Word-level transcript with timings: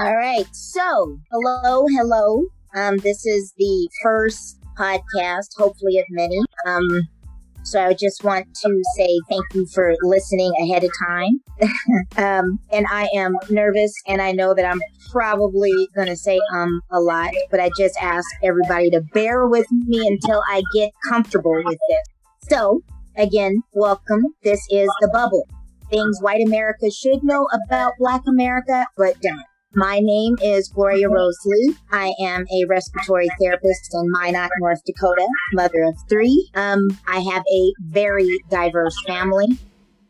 All 0.00 0.16
right. 0.16 0.46
So, 0.52 1.18
hello, 1.30 1.84
hello. 1.90 2.44
Um, 2.74 2.96
this 2.96 3.26
is 3.26 3.52
the 3.58 3.90
first 4.02 4.58
podcast, 4.78 5.48
hopefully 5.58 5.98
of 5.98 6.06
many. 6.08 6.38
Um, 6.66 7.06
so 7.64 7.82
I 7.82 7.92
just 7.92 8.24
want 8.24 8.46
to 8.62 8.82
say 8.96 9.20
thank 9.28 9.44
you 9.52 9.66
for 9.66 9.94
listening 10.00 10.54
ahead 10.62 10.84
of 10.84 10.90
time. 11.06 11.42
um, 12.16 12.58
and 12.72 12.86
I 12.90 13.10
am 13.14 13.36
nervous 13.50 13.92
and 14.06 14.22
I 14.22 14.32
know 14.32 14.54
that 14.54 14.64
I'm 14.64 14.80
probably 15.10 15.86
going 15.94 16.08
to 16.08 16.16
say 16.16 16.40
um 16.54 16.80
a 16.90 16.98
lot, 16.98 17.34
but 17.50 17.60
I 17.60 17.68
just 17.76 17.94
ask 18.00 18.26
everybody 18.42 18.88
to 18.92 19.02
bear 19.12 19.48
with 19.48 19.66
me 19.70 20.06
until 20.08 20.42
I 20.48 20.62
get 20.72 20.92
comfortable 21.10 21.60
with 21.62 21.78
it. 21.88 22.00
So 22.48 22.80
again, 23.18 23.62
welcome. 23.74 24.24
This 24.44 24.60
is 24.70 24.88
The 25.02 25.10
Bubble. 25.12 25.46
Things 25.90 26.22
white 26.22 26.40
America 26.46 26.90
should 26.90 27.22
know 27.22 27.46
about 27.66 27.92
black 27.98 28.22
America, 28.26 28.86
but 28.96 29.20
don't. 29.20 29.44
My 29.74 30.00
name 30.02 30.36
is 30.42 30.68
Gloria 30.68 31.08
Rose 31.08 31.38
Lee. 31.44 31.76
I 31.92 32.12
am 32.20 32.44
a 32.52 32.64
respiratory 32.68 33.28
therapist 33.40 33.94
in 33.94 34.10
Minot, 34.10 34.50
North 34.58 34.80
Dakota, 34.84 35.28
mother 35.52 35.84
of 35.84 35.94
three. 36.08 36.50
Um, 36.56 36.88
I 37.06 37.20
have 37.20 37.44
a 37.48 37.72
very 37.82 38.28
diverse 38.50 38.96
family. 39.06 39.46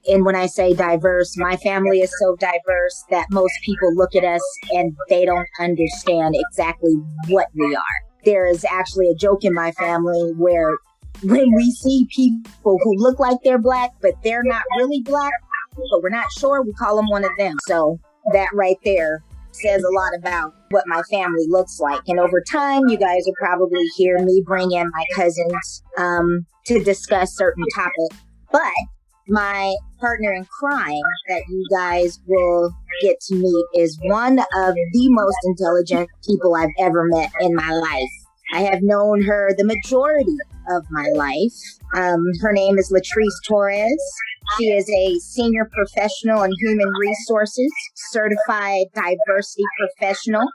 And 0.09 0.24
when 0.24 0.34
I 0.34 0.46
say 0.46 0.73
diverse, 0.73 1.36
my 1.36 1.59
family 1.59 1.98
is 1.98 2.10
so 2.19 2.36
diverse 2.36 3.05
that 3.10 3.27
most 3.30 3.52
people 3.62 3.95
look 3.95 4.16
at 4.16 4.24
us 4.24 4.41
and 4.70 4.96
they 5.10 5.27
don't 5.27 5.46
understand 5.59 6.36
exactly 6.38 6.95
what 7.28 7.48
we 7.52 7.77
are. 7.77 7.83
There 8.24 8.48
is 8.48 8.64
actually 8.64 9.11
a 9.11 9.14
joke 9.14 9.45
in 9.45 9.52
my 9.52 9.72
family 9.72 10.33
where 10.38 10.78
when 11.22 11.52
we 11.55 11.70
see 11.72 12.06
people 12.16 12.78
who 12.83 12.97
look 12.97 13.19
like 13.19 13.36
they're 13.45 13.58
black, 13.58 13.91
but 14.00 14.14
they're 14.24 14.42
not 14.42 14.62
really 14.78 15.02
black, 15.02 15.33
but 15.77 16.02
we're 16.02 16.08
not 16.08 16.33
sure, 16.38 16.62
we 16.62 16.72
call 16.72 16.97
them 16.97 17.11
one 17.11 17.27
of 17.27 17.36
them. 17.36 17.56
So 17.66 18.00
that 18.33 18.48
right 18.55 18.78
there 18.84 19.22
says 19.53 19.83
a 19.83 19.95
lot 19.95 20.12
about 20.19 20.55
what 20.70 20.84
my 20.87 21.03
family 21.11 21.47
looks 21.48 21.79
like. 21.81 22.03
And 22.06 22.19
over 22.19 22.43
time, 22.51 22.83
you 22.89 22.97
guys 22.97 23.23
will 23.27 23.34
probably 23.39 23.84
hear 23.97 24.19
me 24.19 24.43
bring 24.47 24.73
in 24.73 24.91
my 24.91 25.05
cousins 25.15 25.83
um, 25.98 26.47
to 26.67 26.83
discuss 26.83 27.37
certain 27.37 27.65
topics. 27.75 28.25
But 28.53 28.73
my 29.28 29.75
partner 30.01 30.33
in 30.33 30.45
crime 30.45 31.03
that 31.28 31.43
you 31.48 31.65
guys 31.71 32.19
will 32.27 32.73
get 33.03 33.17
to 33.28 33.34
meet 33.34 33.67
is 33.75 33.98
one 34.03 34.39
of 34.39 34.75
the 34.75 35.09
most 35.11 35.37
intelligent 35.45 36.09
people 36.27 36.55
I've 36.55 36.71
ever 36.78 37.05
met 37.05 37.31
in 37.41 37.55
my 37.55 37.71
life. 37.71 38.11
I 38.53 38.62
have 38.62 38.83
known 38.83 39.23
her 39.23 39.55
the 39.56 39.65
majority 39.65 40.37
of 40.71 40.84
my 40.91 41.06
life. 41.15 41.55
Um, 41.95 42.25
her 42.41 42.53
name 42.53 42.78
is 42.78 42.93
Latrice 42.93 43.47
Torres. 43.47 44.03
She 44.59 44.67
is 44.67 44.89
a 44.89 45.19
senior 45.20 45.69
professional 45.73 46.43
in 46.43 46.51
human 46.61 46.89
resources, 46.98 47.73
certified 48.11 48.87
diversity 48.95 49.65
professional, 49.79 50.47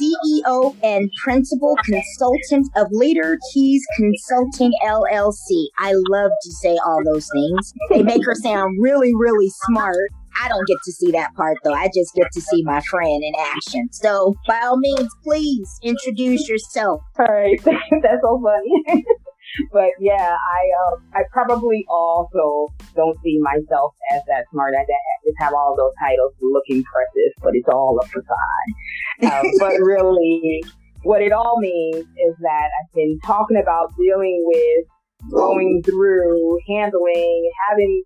CEO 0.00 0.74
and 0.82 1.10
principal 1.22 1.76
consultant 1.84 2.68
of 2.76 2.88
Leader 2.90 3.38
Keys 3.52 3.84
Consulting 3.96 4.72
LLC. 4.84 5.66
I 5.78 5.92
love 6.10 6.30
to 6.42 6.52
say 6.52 6.76
all 6.84 7.02
those 7.04 7.28
things. 7.32 7.72
They 7.90 8.02
make 8.02 8.24
her 8.24 8.34
sound 8.34 8.78
really, 8.80 9.12
really 9.14 9.50
smart. 9.66 10.08
I 10.42 10.48
don't 10.48 10.66
get 10.66 10.78
to 10.84 10.92
see 10.92 11.12
that 11.12 11.32
part 11.36 11.58
though. 11.62 11.74
I 11.74 11.86
just 11.94 12.12
get 12.14 12.26
to 12.32 12.40
see 12.40 12.62
my 12.64 12.80
friend 12.90 13.22
in 13.22 13.32
action. 13.38 13.88
So, 13.92 14.34
by 14.48 14.60
all 14.64 14.78
means, 14.78 15.08
please 15.22 15.78
introduce 15.82 16.48
yourself. 16.48 17.02
All 17.18 17.26
right, 17.26 17.58
that's 17.64 18.22
so 18.22 18.42
funny. 18.42 19.04
but 19.72 19.90
yeah, 20.00 20.36
I 20.36 20.62
um, 20.86 21.02
I 21.14 21.22
probably 21.32 21.84
also 21.88 22.72
don't 22.94 23.16
see 23.22 23.38
myself 23.40 23.94
as 24.12 24.22
that 24.28 24.46
smart. 24.50 24.74
I 24.74 24.84
just 25.24 25.36
have 25.38 25.54
all 25.54 25.74
those 25.76 25.92
titles 26.00 26.32
to 26.40 26.46
look 26.52 26.64
impressive, 26.68 27.32
but 27.42 27.52
it's 27.54 27.68
all 27.68 27.98
a 28.02 28.06
facade. 28.06 29.32
Um, 29.32 29.46
but 29.58 29.74
really, 29.80 30.62
what 31.02 31.22
it 31.22 31.32
all 31.32 31.58
means 31.60 32.04
is 32.04 32.34
that 32.40 32.68
I've 32.80 32.94
been 32.94 33.18
talking 33.24 33.60
about 33.60 33.94
dealing 33.96 34.42
with 34.44 35.30
going 35.30 35.82
through, 35.84 36.58
handling, 36.68 37.50
having 37.68 38.02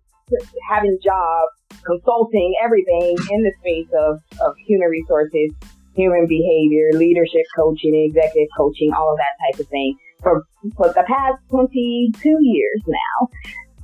having 0.69 0.99
jobs, 1.03 1.51
consulting, 1.83 2.53
everything 2.63 3.17
in 3.31 3.41
the 3.41 3.51
space 3.61 3.89
of, 3.97 4.19
of 4.45 4.53
human 4.67 4.89
resources, 4.89 5.51
human 5.95 6.27
behavior, 6.27 6.91
leadership 6.93 7.45
coaching, 7.55 8.05
executive 8.07 8.47
coaching, 8.55 8.93
all 8.95 9.11
of 9.11 9.17
that 9.17 9.33
type 9.43 9.59
of 9.59 9.67
thing 9.69 9.97
for, 10.21 10.45
for 10.75 10.87
the 10.87 11.03
past 11.07 11.41
22 11.49 12.37
years 12.41 12.81
now. 12.87 13.27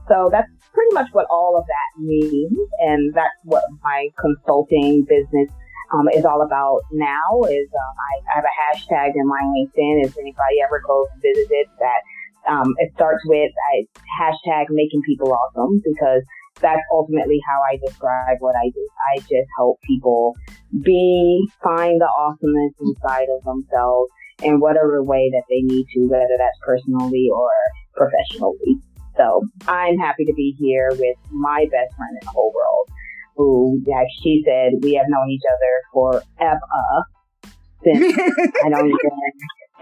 So 0.07 0.29
that's 0.31 0.49
pretty 0.73 0.93
much 0.93 1.07
what 1.13 1.25
all 1.31 1.57
of 1.57 1.65
that 1.65 2.01
means. 2.01 2.57
And 2.79 3.13
that's 3.13 3.39
what 3.43 3.63
my 3.83 4.09
consulting 4.19 5.05
business 5.07 5.49
um, 5.93 6.09
is 6.13 6.25
all 6.25 6.41
about 6.41 6.81
now 6.91 7.43
is 7.49 7.69
um, 7.69 7.95
I, 7.95 8.13
I, 8.25 8.35
have 8.35 8.45
a 8.45 8.55
hashtag 8.57 9.13
in 9.15 9.27
my 9.27 9.39
LinkedIn. 9.53 10.05
If 10.05 10.17
anybody 10.17 10.61
ever 10.65 10.81
goes 10.85 11.07
and 11.13 11.21
visits 11.21 11.49
it, 11.51 11.67
that 11.79 12.01
um, 12.51 12.73
it 12.77 12.91
starts 12.95 13.23
with 13.25 13.51
I, 13.73 13.85
hashtag 14.19 14.65
making 14.69 15.01
people 15.05 15.31
awesome 15.31 15.81
because 15.85 16.23
that's 16.59 16.81
ultimately 16.91 17.39
how 17.45 17.59
I 17.71 17.77
describe 17.85 18.37
what 18.39 18.55
I 18.55 18.69
do. 18.69 18.87
I 19.13 19.19
just 19.19 19.49
help 19.57 19.79
people 19.85 20.35
be, 20.81 21.47
find 21.63 22.01
the 22.01 22.09
awesomeness 22.09 22.73
inside 22.81 23.27
of 23.37 23.43
themselves 23.43 24.09
in 24.43 24.59
whatever 24.59 25.03
way 25.03 25.29
that 25.31 25.43
they 25.49 25.61
need 25.61 25.85
to, 25.93 26.07
whether 26.07 26.35
that's 26.37 26.57
personally 26.65 27.29
or 27.33 27.49
professionally. 27.95 28.79
So 29.17 29.43
I'm 29.67 29.97
happy 29.97 30.25
to 30.25 30.33
be 30.33 30.55
here 30.59 30.89
with 30.91 31.17
my 31.31 31.65
best 31.71 31.95
friend 31.95 32.17
in 32.21 32.25
the 32.25 32.31
whole 32.31 32.51
world, 32.53 32.89
who, 33.37 33.81
like 33.87 34.07
she 34.23 34.43
said, 34.45 34.73
we 34.81 34.93
have 34.95 35.05
known 35.07 35.29
each 35.29 35.43
other 35.47 35.73
for 35.93 36.21
ever. 36.39 36.59
Since 37.83 38.19
I 38.65 38.69
don't 38.69 38.87
even, 38.87 39.11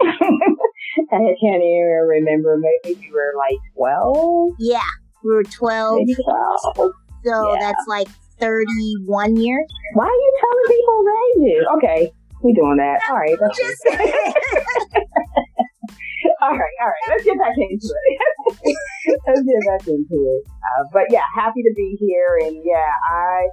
I 1.10 1.34
can't 1.40 1.62
even 1.62 2.06
remember. 2.08 2.58
Maybe 2.58 3.00
we 3.00 3.10
were 3.12 3.34
like 3.36 3.58
12? 3.76 4.54
Yeah, 4.60 4.80
we 5.24 5.34
were 5.34 5.42
12. 5.42 6.00
12. 6.24 6.92
So 7.24 7.54
yeah. 7.54 7.56
that's 7.58 7.84
like 7.88 8.08
31 8.38 9.36
years. 9.36 9.64
Why 9.94 10.04
are 10.04 10.08
you 10.08 10.38
telling 10.40 10.76
people 10.76 11.04
ages? 11.46 11.66
Okay, 11.76 12.12
we 12.44 12.52
doing 12.52 12.76
that. 12.76 13.00
All 13.08 13.16
right. 13.16 13.36
That's 13.40 13.58
just 13.58 13.86
all 16.44 16.52
right, 16.52 16.76
all 16.80 16.88
right. 16.88 17.04
Let's 17.08 17.24
get 17.24 17.38
back 17.38 17.56
into 17.56 17.88
it. 17.88 18.20
Let's 19.26 19.42
get 19.42 19.62
back 19.66 19.88
into 19.88 20.28
it. 20.28 20.44
Uh, 20.44 20.84
but 20.92 21.04
yeah, 21.10 21.24
happy 21.34 21.62
to 21.62 21.72
be 21.74 21.96
here, 21.98 22.38
and 22.42 22.62
yeah, 22.64 22.92
I 23.08 23.48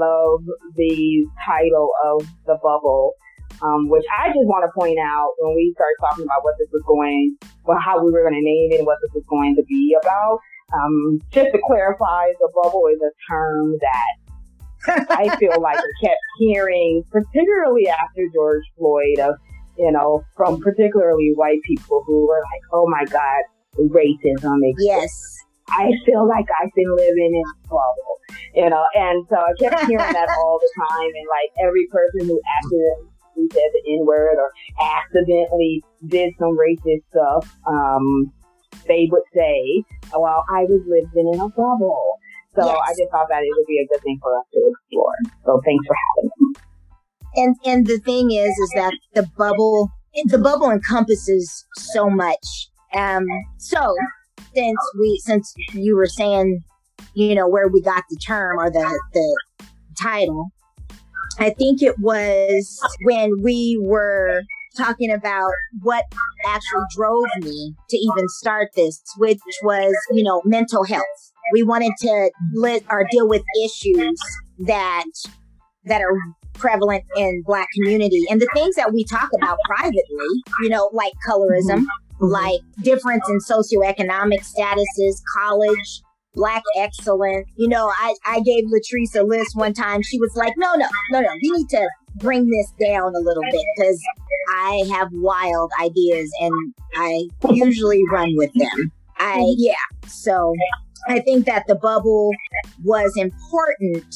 love 0.00 0.40
the 0.76 1.26
title 1.44 1.90
of 2.04 2.26
the 2.46 2.56
bubble. 2.62 3.14
Um, 3.60 3.86
which 3.86 4.04
I 4.10 4.28
just 4.28 4.48
want 4.48 4.64
to 4.66 4.72
point 4.74 4.98
out 4.98 5.34
when 5.38 5.54
we 5.54 5.74
started 5.76 5.94
talking 6.00 6.24
about 6.24 6.42
what 6.42 6.56
this 6.58 6.72
was 6.72 6.82
going, 6.82 7.36
well, 7.62 7.78
how 7.78 8.02
we 8.02 8.10
were 8.10 8.22
going 8.26 8.34
to 8.34 8.42
name 8.42 8.72
it 8.72 8.78
and 8.80 8.86
what 8.86 8.98
this 9.04 9.12
was 9.14 9.22
going 9.28 9.54
to 9.54 9.62
be 9.68 9.94
about. 10.02 10.40
Um, 10.74 11.20
just 11.30 11.52
to 11.52 11.60
clarify, 11.62 12.32
the 12.40 12.50
bubble 12.50 12.88
is 12.90 12.98
a 12.98 13.12
term 13.30 13.78
that 13.78 14.21
I 14.88 15.36
feel 15.38 15.60
like 15.60 15.78
I 15.78 15.92
kept 16.04 16.20
hearing, 16.38 17.02
particularly 17.10 17.88
after 17.88 18.22
George 18.34 18.64
Floyd, 18.76 19.18
of 19.20 19.34
you 19.78 19.90
know, 19.90 20.22
from 20.36 20.60
particularly 20.60 21.32
white 21.34 21.60
people 21.64 22.04
who 22.06 22.26
were 22.26 22.40
like, 22.40 22.62
"Oh 22.72 22.86
my 22.88 23.04
God, 23.04 23.42
racism 23.78 24.58
exists." 24.62 24.80
Yes. 24.84 25.36
I 25.70 25.90
feel 26.04 26.28
like 26.28 26.46
I've 26.60 26.72
been 26.74 26.94
living 26.96 27.32
in 27.34 27.42
a 27.42 27.68
bubble, 27.68 28.18
you 28.54 28.68
know, 28.68 28.84
and 28.94 29.24
so 29.30 29.36
I 29.36 29.52
kept 29.58 29.86
hearing 29.86 30.12
that 30.12 30.28
all 30.38 30.58
the 30.60 30.70
time, 30.76 31.10
and 31.14 31.28
like 31.30 31.66
every 31.66 31.86
person 31.90 32.28
who 32.28 32.40
accidentally 32.58 33.48
said 33.52 33.70
the 33.72 33.82
N 33.98 34.04
word 34.04 34.36
or 34.36 34.50
accidentally 34.82 35.82
did 36.06 36.34
some 36.38 36.58
racist 36.58 37.08
stuff, 37.10 37.56
um, 37.66 38.30
they 38.86 39.08
would 39.10 39.22
say, 39.34 39.84
"Well, 40.12 40.44
I 40.50 40.64
was 40.64 40.82
living 40.86 41.32
in 41.32 41.40
a 41.40 41.48
bubble." 41.48 42.11
So 42.54 42.66
yes. 42.66 42.78
I 42.84 42.90
just 42.90 43.10
thought 43.10 43.26
that 43.30 43.42
it 43.42 43.48
would 43.56 43.66
be 43.66 43.78
a 43.78 43.86
good 43.92 44.02
thing 44.02 44.18
for 44.22 44.36
us 44.36 44.44
to 44.52 44.72
explore. 44.72 45.14
So 45.46 45.60
thanks 45.64 45.86
for 45.86 45.96
having 46.16 46.30
me. 46.38 46.54
And 47.34 47.56
and 47.64 47.86
the 47.86 47.98
thing 47.98 48.30
is, 48.30 48.50
is 48.50 48.70
that 48.74 48.92
the 49.14 49.26
bubble, 49.38 49.90
the 50.26 50.38
bubble 50.38 50.70
encompasses 50.70 51.64
so 51.74 52.10
much. 52.10 52.68
Um, 52.94 53.24
so 53.58 53.94
since 54.54 54.78
we, 55.00 55.20
since 55.24 55.54
you 55.72 55.96
were 55.96 56.06
saying, 56.06 56.60
you 57.14 57.34
know, 57.34 57.48
where 57.48 57.68
we 57.68 57.80
got 57.80 58.04
the 58.10 58.16
term 58.16 58.58
or 58.58 58.70
the 58.70 59.00
the 59.14 59.66
title, 60.00 60.48
I 61.38 61.50
think 61.50 61.82
it 61.82 61.98
was 61.98 62.78
when 63.04 63.30
we 63.42 63.80
were 63.82 64.42
talking 64.76 65.10
about 65.10 65.50
what 65.82 66.04
actually 66.46 66.84
drove 66.94 67.24
me 67.40 67.74
to 67.88 67.96
even 67.96 68.28
start 68.28 68.68
this, 68.76 69.02
which 69.16 69.40
was, 69.62 69.94
you 70.10 70.22
know, 70.22 70.42
mental 70.44 70.84
health. 70.84 71.31
We 71.52 71.62
wanted 71.62 71.92
to 72.00 72.30
let 72.54 72.82
or 72.90 73.06
deal 73.10 73.28
with 73.28 73.42
issues 73.64 74.18
that 74.60 75.04
that 75.84 76.00
are 76.00 76.16
prevalent 76.54 77.04
in 77.16 77.42
black 77.46 77.68
community 77.74 78.24
and 78.30 78.40
the 78.40 78.48
things 78.54 78.76
that 78.76 78.92
we 78.92 79.04
talk 79.04 79.28
about 79.36 79.58
privately, 79.66 80.28
you 80.60 80.68
know, 80.68 80.90
like 80.92 81.12
colorism, 81.28 81.80
mm-hmm. 81.80 82.24
like 82.24 82.60
difference 82.82 83.24
in 83.28 83.38
socioeconomic 83.38 84.40
statuses, 84.44 85.20
college, 85.36 86.02
black 86.34 86.62
excellence. 86.76 87.48
You 87.56 87.68
know, 87.68 87.88
I, 87.88 88.14
I 88.26 88.40
gave 88.40 88.64
Latrice 88.64 89.18
a 89.18 89.22
list 89.22 89.56
one 89.56 89.74
time. 89.74 90.02
She 90.02 90.18
was 90.18 90.32
like, 90.36 90.52
no, 90.56 90.74
no, 90.74 90.86
no, 91.10 91.20
no. 91.20 91.28
We 91.42 91.50
need 91.50 91.68
to 91.70 91.88
bring 92.16 92.48
this 92.48 92.72
down 92.80 93.14
a 93.14 93.20
little 93.20 93.42
bit 93.50 93.64
because 93.76 94.00
I 94.54 94.84
have 94.92 95.08
wild 95.12 95.70
ideas 95.80 96.30
and 96.40 96.74
I 96.94 97.28
usually 97.50 98.02
run 98.10 98.34
with 98.36 98.52
them. 98.54 98.92
I, 99.18 99.38
mm-hmm. 99.38 99.54
yeah. 99.56 100.08
So 100.08 100.54
I 101.08 101.20
think 101.20 101.46
that 101.46 101.66
the 101.66 101.74
bubble 101.74 102.30
was 102.82 103.12
important 103.16 104.14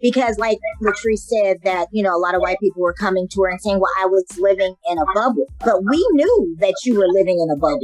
because 0.00 0.38
like 0.38 0.58
Latrice 0.82 1.18
said 1.18 1.58
that, 1.64 1.88
you 1.92 2.02
know, 2.02 2.14
a 2.14 2.18
lot 2.18 2.34
of 2.34 2.40
white 2.40 2.58
people 2.60 2.82
were 2.82 2.94
coming 2.94 3.28
to 3.32 3.42
her 3.42 3.48
and 3.48 3.60
saying, 3.60 3.80
well, 3.80 3.90
I 3.98 4.06
was 4.06 4.24
living 4.38 4.74
in 4.88 4.98
a 4.98 5.04
bubble, 5.14 5.46
but 5.64 5.82
we 5.84 6.06
knew 6.12 6.56
that 6.60 6.74
you 6.84 6.98
were 6.98 7.08
living 7.08 7.40
in 7.40 7.50
a 7.50 7.56
bubble 7.56 7.80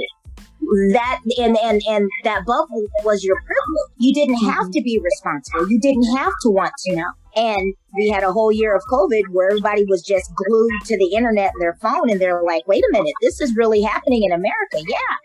that 0.92 1.20
and 1.38 1.56
and 1.58 1.82
and 1.88 2.08
that 2.24 2.46
bubble 2.46 2.86
was 3.04 3.24
your 3.24 3.36
privilege. 3.36 3.90
You 3.98 4.14
didn't 4.14 4.44
have 4.50 4.70
to 4.70 4.82
be 4.82 5.00
responsible. 5.02 5.68
You 5.68 5.78
didn't 5.80 6.16
have 6.16 6.32
to 6.42 6.50
want 6.50 6.72
to 6.84 6.96
know. 6.96 7.10
And 7.34 7.74
we 7.94 8.10
had 8.10 8.22
a 8.22 8.32
whole 8.32 8.52
year 8.52 8.74
of 8.74 8.82
COVID 8.90 9.22
where 9.30 9.48
everybody 9.50 9.84
was 9.88 10.02
just 10.02 10.30
glued 10.34 10.70
to 10.84 10.98
the 10.98 11.14
internet 11.16 11.52
and 11.54 11.62
their 11.62 11.78
phone, 11.80 12.10
and 12.10 12.20
they're 12.20 12.42
like, 12.42 12.66
"Wait 12.66 12.82
a 12.84 12.92
minute, 12.92 13.14
this 13.22 13.40
is 13.40 13.56
really 13.56 13.82
happening 13.82 14.22
in 14.24 14.32
America." 14.32 14.78
Yeah, 14.86 15.16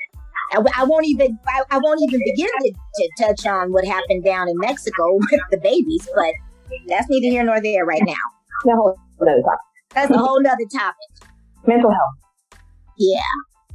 I, 0.51 0.61
I 0.77 0.83
won't 0.85 1.05
even 1.05 1.37
I, 1.47 1.63
I, 1.71 1.77
won't 1.77 1.99
even 2.07 2.21
begin 2.23 2.47
to, 2.47 2.73
to 2.73 3.09
touch 3.19 3.45
on 3.45 3.71
what 3.71 3.85
happened 3.85 4.23
down 4.23 4.49
in 4.49 4.57
Mexico 4.57 5.15
with 5.31 5.41
the 5.51 5.57
babies, 5.57 6.07
but 6.15 6.33
that's 6.87 7.07
neither 7.09 7.31
here 7.31 7.43
nor 7.43 7.61
there 7.61 7.85
right 7.85 8.03
now. 8.05 8.13
No, 8.65 8.95
that's 9.93 10.11
a 10.11 10.17
whole 10.17 10.39
other 10.39 10.57
topic. 10.71 11.29
Mental 11.65 11.91
health. 11.91 12.59
Yeah, 12.97 13.19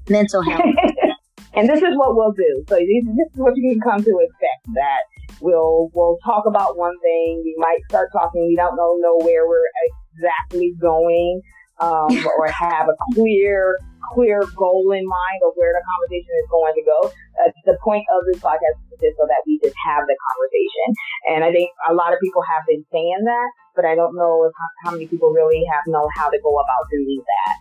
mental 0.08 0.42
health. 0.42 0.62
And 1.54 1.68
this 1.68 1.82
is 1.82 1.96
what 1.96 2.16
we'll 2.16 2.32
do. 2.32 2.64
So 2.68 2.76
this, 2.76 3.04
this 3.04 3.28
is 3.32 3.36
what 3.36 3.52
you 3.56 3.72
can 3.72 3.80
come 3.80 4.02
to 4.02 4.18
expect 4.20 4.74
that 4.74 5.02
we'll, 5.40 5.90
we'll 5.94 6.18
talk 6.24 6.44
about 6.46 6.78
one 6.78 6.94
thing. 7.02 7.42
We 7.44 7.54
might 7.58 7.80
start 7.88 8.08
talking. 8.12 8.46
We 8.48 8.56
don't 8.56 8.76
know, 8.76 8.96
know 9.00 9.18
where 9.18 9.46
we're 9.46 9.68
exactly 10.14 10.72
going, 10.80 11.42
um, 11.80 12.08
or 12.38 12.48
have 12.48 12.88
a 12.88 13.14
clear, 13.14 13.76
clear 14.10 14.42
goal 14.58 14.90
in 14.90 15.06
mind 15.06 15.40
of 15.46 15.54
where 15.54 15.70
the 15.70 15.84
conversation 15.86 16.32
is 16.42 16.48
going 16.50 16.74
to 16.74 16.84
go. 16.84 16.98
Uh, 17.38 17.50
the 17.64 17.78
point 17.82 18.04
of 18.10 18.26
this 18.26 18.42
podcast 18.42 18.76
is 18.90 18.98
just 18.98 19.16
so 19.16 19.24
that 19.30 19.42
we 19.46 19.58
just 19.62 19.76
have 19.86 20.02
the 20.04 20.16
conversation. 20.18 20.86
And 21.30 21.40
I 21.46 21.50
think 21.54 21.70
a 21.86 21.94
lot 21.94 22.12
of 22.12 22.18
people 22.18 22.42
have 22.42 22.66
been 22.66 22.84
saying 22.90 23.22
that, 23.24 23.48
but 23.74 23.84
I 23.84 23.94
don't 23.94 24.14
know 24.18 24.44
if, 24.46 24.52
how 24.84 24.92
many 24.92 25.06
people 25.06 25.30
really 25.30 25.62
have 25.70 25.86
know 25.86 26.08
how 26.16 26.28
to 26.28 26.38
go 26.42 26.52
about 26.58 26.84
doing 26.90 27.22
that. 27.22 27.54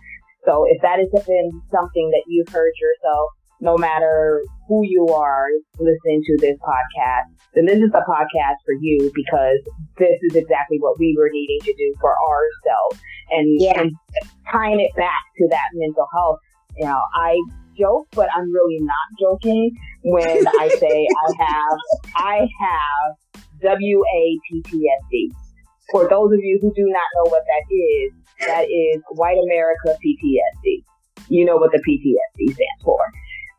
So 0.44 0.66
if 0.66 0.82
that 0.82 0.98
has 0.98 1.08
been 1.10 1.50
something 1.70 2.10
that 2.10 2.26
you've 2.26 2.50
heard 2.50 2.74
yourself 2.82 3.30
no 3.62 3.78
matter 3.78 4.42
who 4.68 4.82
you 4.84 5.08
are 5.08 5.48
listening 5.78 6.22
to 6.26 6.36
this 6.40 6.56
podcast, 6.60 7.34
then 7.54 7.66
this 7.66 7.78
is 7.78 7.90
the 7.90 8.04
podcast 8.08 8.56
for 8.64 8.74
you 8.80 9.10
because 9.14 9.58
this 9.98 10.18
is 10.22 10.36
exactly 10.36 10.78
what 10.78 10.98
we 10.98 11.14
were 11.18 11.28
needing 11.32 11.60
to 11.60 11.74
do 11.74 11.94
for 12.00 12.14
ourselves. 12.16 13.02
And, 13.30 13.60
yeah. 13.60 13.80
and 13.80 13.92
tying 14.50 14.80
it 14.80 14.94
back 14.96 15.22
to 15.38 15.48
that 15.50 15.68
mental 15.74 16.06
health, 16.12 16.38
you 16.76 16.86
know, 16.86 17.00
I 17.14 17.36
joke, 17.78 18.08
but 18.12 18.28
I'm 18.34 18.52
really 18.52 18.78
not 18.80 19.08
joking 19.20 19.70
when 20.04 20.46
I 20.60 20.68
say 20.68 21.06
I 21.06 21.44
have, 21.44 21.78
I 22.16 22.38
have 22.60 23.16
WAPTSD. 23.62 25.34
For 25.90 26.08
those 26.08 26.32
of 26.32 26.38
you 26.40 26.58
who 26.62 26.72
do 26.74 26.86
not 26.86 27.08
know 27.16 27.30
what 27.30 27.42
that 27.46 27.74
is, 27.74 28.12
that 28.46 28.64
is 28.64 29.02
White 29.10 29.38
America 29.44 29.96
PTSD. 30.04 30.84
You 31.28 31.44
know 31.44 31.56
what 31.56 31.70
the 31.72 31.78
PTSD 31.78 32.54
stands 32.54 32.82
for. 32.82 32.98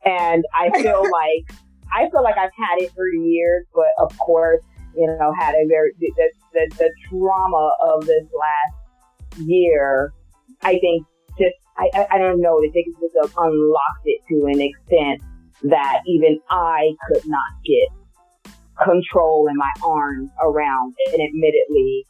And 0.06 0.44
I 0.54 0.70
feel 0.82 1.04
like 1.12 1.58
I 1.94 2.10
feel 2.10 2.24
like 2.24 2.38
I've 2.38 2.52
had 2.58 2.80
it 2.80 2.92
for 2.96 3.08
years, 3.08 3.66
but 3.74 3.88
of 4.00 4.18
course, 4.18 4.62
you 4.96 5.08
know, 5.08 5.34
had 5.40 5.54
a 5.56 5.68
very 5.68 5.92
the, 6.00 6.12
the, 6.54 6.72
the 6.78 6.92
trauma 7.10 7.72
of 7.82 8.06
this 8.06 8.26
last 8.34 9.42
year. 9.42 10.14
I 10.62 10.80
think 10.80 11.06
just 11.38 11.56
I, 11.78 11.90
I, 11.94 12.08
I 12.12 12.18
don't 12.18 12.42
know. 12.42 12.58
I 12.58 12.70
think 12.72 12.88
it 12.88 12.96
just 13.00 13.36
unlocked 13.38 14.06
it 14.06 14.22
to 14.30 14.46
an 14.46 14.62
extent 14.62 15.22
that 15.64 16.02
even 16.08 16.40
I 16.50 16.92
could 17.08 17.24
not 17.26 17.50
get 17.66 18.46
control 18.84 19.48
in 19.50 19.56
my 19.58 19.72
arms 19.84 20.30
around. 20.42 20.94
And 21.12 21.22
admittedly, 21.22 22.06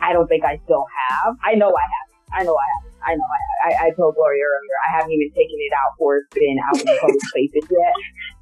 I 0.00 0.12
don't 0.12 0.26
think 0.28 0.44
I 0.44 0.58
still 0.64 0.84
have. 1.10 1.36
I 1.44 1.54
know 1.54 1.68
I 1.68 1.82
have. 1.82 2.40
I 2.40 2.42
know 2.44 2.56
I 2.56 2.66
have. 2.74 2.85
I 3.04 3.14
know. 3.14 3.28
I, 3.64 3.88
I, 3.88 3.90
told 3.96 4.14
Gloria 4.14 4.44
earlier. 4.44 4.76
I 4.88 4.96
haven't 4.98 5.12
even 5.12 5.30
taken 5.34 5.58
it 5.58 5.72
out 5.74 5.96
for 5.98 6.16
it's 6.16 6.30
been 6.32 6.56
out 6.62 6.78
in 6.80 6.86
public 7.00 7.20
spaces 7.30 7.66
yet. 7.70 7.94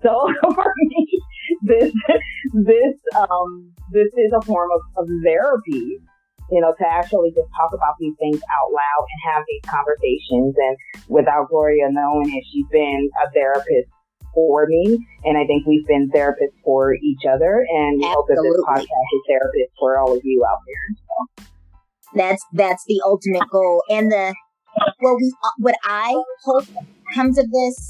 So 0.03 0.29
for 0.55 0.73
me, 0.77 1.23
this 1.63 1.93
this 2.53 2.97
um 3.17 3.73
this 3.93 4.09
is 4.15 4.31
a 4.37 4.43
form 4.45 4.71
of, 4.73 4.83
of 4.97 5.09
therapy. 5.25 6.01
You 6.53 6.61
know, 6.61 6.75
to 6.77 6.87
actually 6.87 7.33
just 7.33 7.49
talk 7.57 7.73
about 7.73 7.97
these 7.99 8.13
things 8.21 8.37
out 8.37 8.69
loud 8.69 9.05
and 9.09 9.21
have 9.33 9.43
these 9.49 9.65
conversations. 9.65 10.53
And 10.53 10.77
without 11.09 11.49
Gloria 11.49 11.89
knowing 11.89 12.29
it, 12.29 12.45
she's 12.53 12.69
been 12.71 13.09
a 13.25 13.31
therapist 13.33 13.89
for 14.35 14.67
me. 14.69 14.99
And 15.25 15.39
I 15.39 15.47
think 15.47 15.67
we've 15.67 15.87
been 15.87 16.11
therapists 16.11 16.61
for 16.63 16.95
each 16.95 17.25
other. 17.25 17.65
And 17.65 17.99
we 17.99 18.07
hope 18.07 18.27
that 18.29 18.37
this 18.37 18.61
podcast 18.69 19.09
is 19.17 19.23
therapist 19.27 19.73
for 19.79 19.99
all 19.99 20.13
of 20.13 20.21
you 20.23 20.45
out 20.45 20.59
there. 20.67 20.87
So. 21.01 21.45
That's 22.15 22.45
that's 22.53 22.85
the 22.87 23.01
ultimate 23.05 23.49
goal. 23.51 23.83
And 23.89 24.11
the 24.11 24.35
well, 25.01 25.17
we, 25.17 25.33
what 25.59 25.77
I 25.85 26.15
hope 26.45 26.67
comes 27.15 27.39
of 27.39 27.51
this 27.51 27.89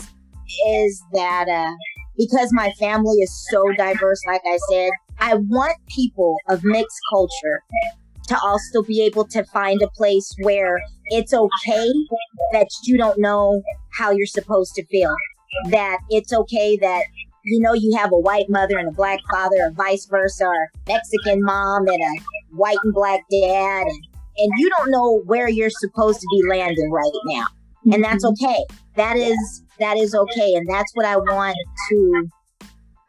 is 0.69 1.03
that 1.13 1.49
uh, 1.49 1.75
because 2.17 2.51
my 2.53 2.71
family 2.79 3.17
is 3.17 3.47
so 3.51 3.65
diverse, 3.77 4.21
like 4.27 4.43
I 4.47 4.59
said, 4.71 4.91
I 5.19 5.35
want 5.35 5.77
people 5.89 6.37
of 6.49 6.65
mixed 6.65 7.01
culture 7.11 7.63
to 8.29 8.39
also 8.39 8.83
be 8.83 9.03
able 9.03 9.27
to 9.29 9.45
find 9.45 9.81
a 9.83 9.89
place 9.91 10.35
where 10.43 10.81
it's 11.07 11.33
okay 11.35 11.89
that 12.53 12.69
you 12.85 12.97
don't 12.97 13.19
know 13.19 13.63
how 13.93 14.11
you're 14.11 14.27
supposed 14.27 14.75
to 14.75 14.87
feel. 14.87 15.15
That 15.71 15.99
it's 16.11 16.33
okay 16.33 16.77
that 16.79 17.05
you 17.45 17.61
know 17.61 17.75
you 17.75 17.97
have 17.97 18.11
a 18.13 18.19
white 18.19 18.47
mother 18.49 18.79
and 18.79 18.89
a 18.89 18.93
black 18.93 19.21
father, 19.31 19.57
or 19.61 19.71
vice 19.73 20.07
versa, 20.07 20.47
or 20.47 20.69
Mexican 20.89 21.43
mom 21.43 21.87
and 21.87 22.03
a 22.03 22.23
white 22.57 22.79
and 22.83 22.95
black 22.95 23.21
dad, 23.31 23.87
and 23.87 24.07
and 24.37 24.53
you 24.59 24.71
don't 24.79 24.91
know 24.91 25.23
where 25.27 25.49
you're 25.49 25.71
supposed 25.71 26.21
to 26.21 26.27
be 26.31 26.49
landing 26.49 26.91
right 26.91 27.13
now. 27.27 27.47
And 27.93 28.03
that's 28.03 28.25
mm-hmm. 28.25 28.45
okay. 28.45 28.65
That 28.97 29.17
is 29.17 29.63
that 29.79 29.97
is 29.97 30.15
okay. 30.15 30.55
And 30.55 30.69
that's 30.69 30.91
what 30.95 31.07
I 31.07 31.17
want 31.17 31.57
to 31.91 32.29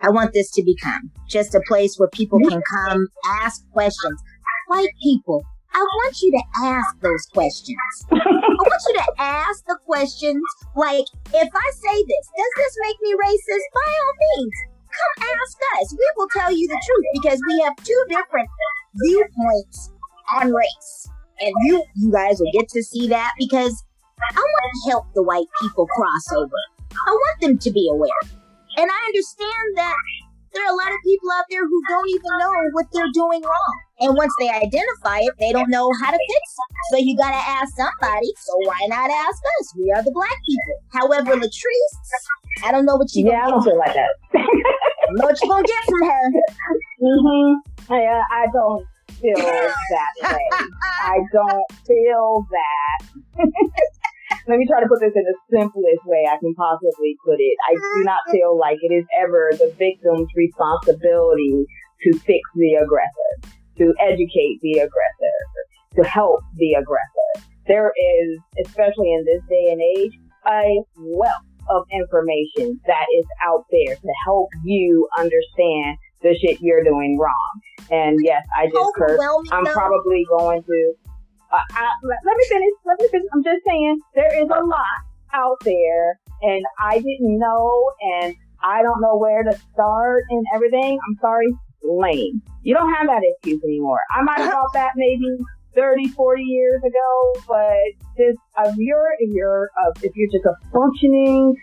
I 0.01 0.10
want 0.10 0.33
this 0.33 0.51
to 0.51 0.63
become. 0.63 1.12
Just 1.30 1.56
a 1.56 1.62
place 1.68 1.95
where 1.98 2.10
people 2.10 2.39
can 2.39 2.62
come 2.69 3.07
ask 3.42 3.64
questions. 3.71 4.21
White 4.68 4.90
people, 5.02 5.44
I 5.73 5.80
want 5.80 6.16
you 6.21 6.31
to 6.31 6.44
ask 6.64 6.99
those 7.02 7.26
questions. 7.33 7.78
I 8.11 8.16
want 8.16 8.81
you 8.88 8.94
to 8.94 9.06
ask 9.19 9.66
the 9.66 9.78
questions 9.85 10.44
like, 10.76 11.06
if 11.33 11.49
I 11.54 11.71
say 11.73 12.04
this, 12.04 12.30
does 12.38 12.54
this 12.57 12.78
make 12.81 12.97
me 13.02 13.14
racist? 13.14 13.66
By 13.73 13.92
all 13.92 14.14
means, 14.38 14.54
come 14.90 15.28
ask 15.30 15.57
us. 15.81 15.95
We 15.97 16.11
will 16.18 16.28
tell 16.33 16.52
you 16.52 16.68
the 16.68 16.81
truth 16.85 17.06
because 17.14 17.40
we 17.47 17.61
have 17.61 17.76
two 17.78 18.06
different 18.09 18.49
viewpoints 18.95 19.92
on 20.33 20.52
race. 20.52 21.09
And 21.42 21.54
you 21.63 21.83
you 21.95 22.11
guys 22.11 22.39
will 22.39 22.51
get 22.54 22.69
to 22.69 22.83
see 22.83 23.07
that 23.09 23.31
because 23.37 23.83
I 24.21 24.39
want 24.39 24.71
to 24.73 24.89
help 24.89 25.06
the 25.13 25.23
white 25.23 25.47
people 25.61 25.85
cross 25.87 26.31
over. 26.35 26.56
I 26.92 27.11
want 27.11 27.42
them 27.42 27.57
to 27.57 27.71
be 27.71 27.89
aware. 27.92 28.23
And 28.77 28.89
I 28.92 29.06
understand 29.07 29.68
that 29.75 29.95
there 30.54 30.63
are 30.63 30.71
a 30.71 30.75
lot 30.75 30.87
of 30.87 30.99
people 31.04 31.30
out 31.35 31.45
there 31.49 31.68
who 31.68 31.81
don't 31.89 32.09
even 32.09 32.31
know 32.39 32.51
what 32.71 32.85
they're 32.94 33.11
doing 33.13 33.42
wrong. 33.44 33.75
And 33.99 34.15
once 34.15 34.33
they 34.39 34.49
identify 34.49 35.19
it, 35.19 35.33
they 35.39 35.51
don't 35.51 35.69
know 35.69 35.92
how 36.01 36.11
to 36.11 36.18
fix 36.18 36.45
it. 36.56 36.75
So 36.92 36.97
you 36.97 37.18
gotta 37.18 37.35
ask 37.35 37.75
somebody. 37.75 38.31
So 38.39 38.54
why 38.63 38.80
not 38.87 39.09
ask 39.09 39.42
us? 39.59 39.73
We 39.77 39.92
are 39.95 40.04
the 40.04 40.11
black 40.11 40.37
people. 40.47 40.75
However, 40.92 41.35
Latrice, 41.35 41.95
I 42.63 42.71
don't 42.71 42.85
know 42.85 42.95
what 42.95 43.13
you. 43.13 43.27
Yeah, 43.27 43.47
I 43.47 43.49
don't 43.49 43.63
feel 43.63 43.77
like 43.77 43.94
that. 43.94 44.09
Know 45.11 45.27
what 45.27 45.37
you're 45.42 45.49
gonna 45.49 45.68
get 45.68 45.83
from 45.85 46.09
her. 46.09 46.31
Mm-hmm. 47.04 47.94
I, 47.94 48.06
uh, 48.06 48.23
I 48.31 48.47
don't 48.51 48.85
feel 49.22 49.36
that 49.38 50.14
way. 50.22 50.50
I 51.04 51.19
don't 51.31 51.72
feel 51.86 52.45
that. 52.52 53.45
Let 54.48 54.57
me 54.60 54.68
try 54.68 54.81
to 54.81 54.88
put 54.88 55.02
this 55.02 55.14
in 55.16 55.24
the 55.24 55.38
simplest 55.50 56.06
way 56.06 56.26
I 56.30 56.38
can 56.38 56.54
possibly 56.54 57.18
put 57.26 57.38
it. 57.40 57.57
I 57.68 57.74
do 57.74 58.04
not 58.04 58.22
feel 58.31 58.57
like 58.57 58.78
it 58.81 58.94
is 58.94 59.06
ever 59.18 59.50
the 59.54 59.74
victim's 59.78 60.30
responsibility 60.36 61.66
to 62.04 62.19
fix 62.19 62.42
the 62.56 62.76
aggressor, 62.76 63.54
to 63.78 63.94
educate 64.00 64.60
the 64.62 64.86
aggressor, 64.86 65.38
to 65.95 66.04
help 66.04 66.42
the 66.57 66.74
aggressor. 66.74 67.50
There 67.68 67.92
is, 67.95 68.40
especially 68.66 69.14
in 69.14 69.26
this 69.26 69.42
day 69.50 69.72
and 69.72 69.81
age, 69.81 70.14
a 70.45 70.84
wealth 70.98 71.50
of 71.69 71.84
information 71.92 72.80
that 72.86 73.06
is 73.18 73.26
out 73.44 73.66
there 73.72 73.95
to 73.95 74.12
help 74.26 74.50
you 74.64 75.07
understand 75.18 75.98
the 76.22 76.36
shit 76.36 76.60
you're 76.62 76.84
doing 76.84 77.18
wrong. 77.19 77.62
And 77.92 78.19
yes, 78.23 78.44
I 78.57 78.65
just 78.68 78.94
cursed. 78.95 79.21
I'm 79.51 79.65
probably 79.65 80.25
going 80.30 80.63
to. 80.63 80.94
Uh, 81.51 81.57
I, 81.71 81.89
let, 82.04 82.18
let 82.25 82.37
me 82.37 82.45
finish. 82.49 82.73
Let 82.85 82.99
me 82.99 83.07
finish. 83.09 83.27
I'm 83.33 83.44
just 83.44 83.63
saying 83.65 83.99
there 84.15 84.44
is 84.44 84.49
a 84.49 84.63
lot 84.63 84.99
out 85.33 85.57
there, 85.63 86.19
and 86.42 86.65
I 86.80 86.97
didn't 86.97 87.39
know, 87.39 87.92
and 88.01 88.35
I 88.63 88.81
don't 88.81 89.01
know 89.01 89.18
where 89.18 89.44
to 89.44 89.57
start 89.73 90.23
and 90.30 90.45
everything. 90.54 90.97
I'm 91.07 91.18
sorry, 91.21 91.54
lame. 91.83 92.42
You 92.63 92.73
don't 92.73 92.92
have 92.94 93.07
that 93.07 93.21
excuse 93.23 93.63
anymore. 93.63 93.99
I 94.18 94.23
might 94.23 94.39
have 94.39 94.51
thought 94.51 94.73
that 94.73 94.92
maybe 94.95 95.37
30, 95.75 96.07
40 96.09 96.42
years 96.42 96.81
ago, 96.83 97.42
but 97.47 97.77
just 98.18 98.39
if 98.65 98.75
you're 98.77 99.09
if 99.19 99.30
you're 99.33 99.69
uh, 99.80 99.92
if 100.01 100.15
you're 100.15 100.31
just 100.31 100.45
a 100.45 100.56
functioning 100.71 101.56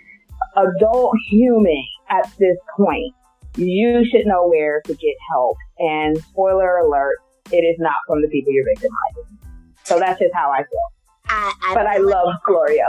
adult 0.56 1.14
human 1.30 1.84
at 2.10 2.30
this 2.38 2.56
point, 2.76 3.14
you 3.56 4.04
should 4.10 4.26
know 4.26 4.48
where 4.48 4.82
to 4.86 4.94
get 4.94 5.14
help. 5.30 5.56
And 5.78 6.18
spoiler 6.18 6.78
alert, 6.78 7.18
it 7.50 7.58
is 7.58 7.76
not 7.78 7.94
from 8.06 8.22
the 8.22 8.28
people 8.28 8.52
you're 8.52 8.64
victimizing. 8.64 9.38
So 9.84 9.98
that's 9.98 10.18
just 10.18 10.34
how 10.34 10.50
I 10.50 10.58
feel. 10.58 10.88
I, 11.28 11.52
I 11.62 11.74
but 11.74 11.86
I 11.86 11.98
love 11.98 12.34
Gloria. 12.46 12.86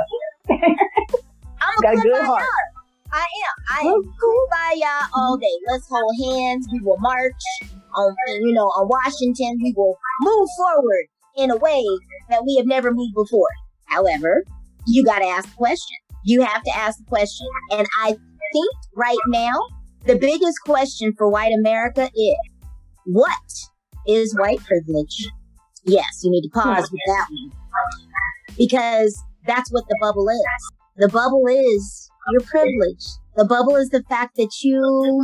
I'm 0.49 0.57
a 0.59 1.81
Got 1.81 1.93
a 1.95 2.01
good 2.01 2.21
heart. 2.21 2.43
I 3.11 3.19
am. 3.19 3.55
I 3.69 3.87
am 3.87 4.03
kumbaya 4.03 5.07
all 5.15 5.37
day. 5.37 5.57
Let's 5.71 5.87
hold 5.87 6.11
hands. 6.25 6.67
We 6.71 6.79
will 6.79 6.97
march 6.99 7.33
on, 7.95 8.15
you 8.41 8.53
know, 8.53 8.65
on 8.65 8.87
Washington. 8.87 9.59
We 9.61 9.73
will 9.77 9.97
move 10.21 10.47
forward 10.57 11.05
in 11.37 11.51
a 11.51 11.57
way 11.57 11.83
that 12.29 12.43
we 12.45 12.55
have 12.57 12.65
never 12.65 12.91
moved 12.91 13.13
before. 13.15 13.49
However, 13.85 14.43
you 14.87 15.05
got 15.05 15.19
to 15.19 15.25
ask 15.25 15.49
the 15.49 15.55
question. 15.55 15.97
You 16.25 16.41
have 16.41 16.63
to 16.63 16.75
ask 16.75 16.97
the 16.97 17.05
question. 17.05 17.47
And 17.71 17.87
I 18.01 18.09
think 18.53 18.75
right 18.95 19.17
now, 19.27 19.61
the 20.05 20.17
biggest 20.17 20.57
question 20.65 21.13
for 21.17 21.29
white 21.29 21.53
America 21.59 22.09
is 22.15 22.35
what 23.05 23.31
is 24.07 24.35
white 24.37 24.59
privilege? 24.59 25.27
Yes, 25.85 26.21
you 26.23 26.31
need 26.31 26.43
to 26.43 26.49
pause 26.49 26.89
with 26.91 27.01
that 27.07 27.27
one 27.29 27.51
because 28.57 29.21
that's 29.45 29.71
what 29.71 29.83
the 29.87 29.97
bubble 30.01 30.27
is. 30.29 30.71
The 30.97 31.09
bubble 31.09 31.43
is 31.47 32.09
your 32.31 32.41
privilege. 32.41 33.03
The 33.35 33.45
bubble 33.45 33.75
is 33.75 33.89
the 33.89 34.03
fact 34.09 34.35
that 34.37 34.51
you 34.61 35.23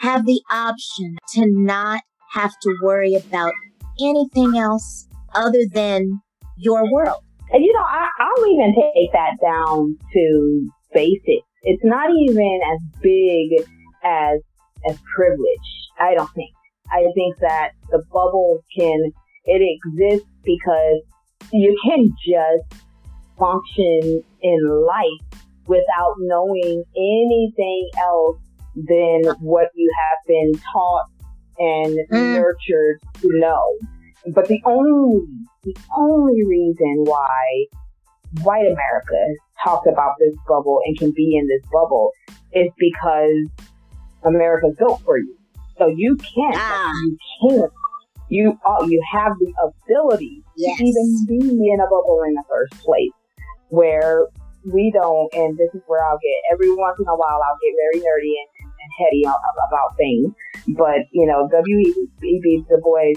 have 0.00 0.26
the 0.26 0.40
option 0.50 1.16
to 1.34 1.46
not 1.46 2.00
have 2.32 2.52
to 2.62 2.76
worry 2.82 3.14
about 3.14 3.52
anything 4.00 4.56
else 4.56 5.08
other 5.34 5.64
than 5.72 6.20
your 6.56 6.90
world. 6.92 7.22
And 7.50 7.64
you 7.64 7.72
know, 7.72 7.80
I, 7.80 8.08
I'll 8.20 8.46
even 8.46 8.74
take 8.74 9.12
that 9.12 9.36
down 9.40 9.96
to 10.12 10.68
basics. 10.92 11.46
It's 11.62 11.84
not 11.84 12.10
even 12.10 12.60
as 12.72 13.00
big 13.00 13.66
as 14.06 14.40
as 14.88 14.98
privilege. 15.14 15.68
I 15.98 16.14
don't 16.14 16.30
think. 16.34 16.54
I 16.90 17.06
think 17.14 17.38
that 17.40 17.70
the 17.90 18.02
bubble 18.12 18.62
can 18.76 19.12
it 19.44 19.62
exists 19.62 20.28
because 20.44 21.02
you 21.52 21.78
can 21.84 22.14
just 22.26 22.82
function 23.38 24.22
in 24.42 24.86
life 24.86 25.40
without 25.66 26.14
knowing 26.18 26.84
anything 26.96 27.88
else 27.98 28.38
than 28.74 29.22
what 29.40 29.68
you 29.74 29.90
have 29.98 30.18
been 30.26 30.52
taught 30.72 31.06
and 31.58 31.98
mm. 32.10 32.34
nurtured 32.34 33.00
to 33.20 33.28
know. 33.38 33.76
But 34.34 34.48
the 34.48 34.60
only, 34.64 35.26
the 35.64 35.76
only 35.96 36.44
reason 36.44 37.04
why 37.04 37.66
white 38.42 38.66
America 38.66 39.24
talks 39.64 39.86
about 39.90 40.12
this 40.18 40.34
bubble 40.48 40.80
and 40.84 40.98
can 40.98 41.12
be 41.12 41.36
in 41.36 41.46
this 41.46 41.62
bubble 41.72 42.10
is 42.52 42.70
because 42.78 43.55
America's 44.24 44.76
built 44.78 45.02
for 45.04 45.18
you. 45.18 45.36
So 45.78 45.88
you 45.88 46.16
can't, 46.16 46.56
ah. 46.56 46.92
you 47.04 47.18
can't, 47.42 47.72
you, 48.28 48.58
uh, 48.64 48.84
you 48.86 49.02
have 49.12 49.32
the 49.38 49.52
ability 49.62 50.42
yes. 50.56 50.78
to 50.78 50.84
even 50.84 51.26
be 51.28 51.70
in 51.70 51.80
a 51.80 51.84
bubble 51.84 52.22
in 52.26 52.34
the 52.34 52.42
first 52.48 52.72
place 52.82 53.12
where 53.68 54.26
we 54.64 54.90
don't, 54.92 55.32
and 55.34 55.56
this 55.56 55.68
is 55.74 55.82
where 55.86 56.04
I'll 56.04 56.18
get, 56.18 56.52
every 56.52 56.74
once 56.74 56.98
in 56.98 57.06
a 57.06 57.16
while 57.16 57.40
I'll 57.44 57.58
get 57.62 57.74
very 57.76 58.02
nerdy 58.02 58.34
and, 58.34 58.48
and 58.64 58.90
heady 58.98 59.22
about 59.24 59.96
things. 59.96 60.32
But, 60.76 61.06
you 61.12 61.26
know, 61.26 61.48
W.E.B. 61.50 62.64
Du 62.68 62.78
Bois 62.82 63.14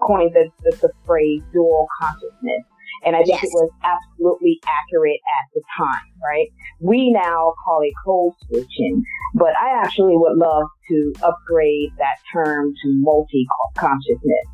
coined 0.00 0.34
the, 0.34 0.50
the, 0.64 0.76
the 0.76 0.90
phrase 1.06 1.42
dual 1.52 1.86
consciousness. 2.00 2.64
And 3.04 3.16
I 3.16 3.20
think 3.26 3.42
yes. 3.42 3.44
it 3.44 3.54
was 3.54 3.70
absolutely 3.82 4.60
accurate 4.62 5.18
at 5.18 5.46
the 5.54 5.62
time, 5.76 6.06
right? 6.22 6.48
We 6.80 7.10
now 7.10 7.54
call 7.64 7.80
it 7.82 7.92
code 8.04 8.34
switching, 8.46 9.02
but 9.34 9.58
I 9.58 9.82
actually 9.82 10.16
would 10.16 10.38
love 10.38 10.68
to 10.88 11.12
upgrade 11.22 11.90
that 11.98 12.22
term 12.32 12.72
to 12.82 12.86
multi 13.02 13.46
consciousness. 13.76 14.46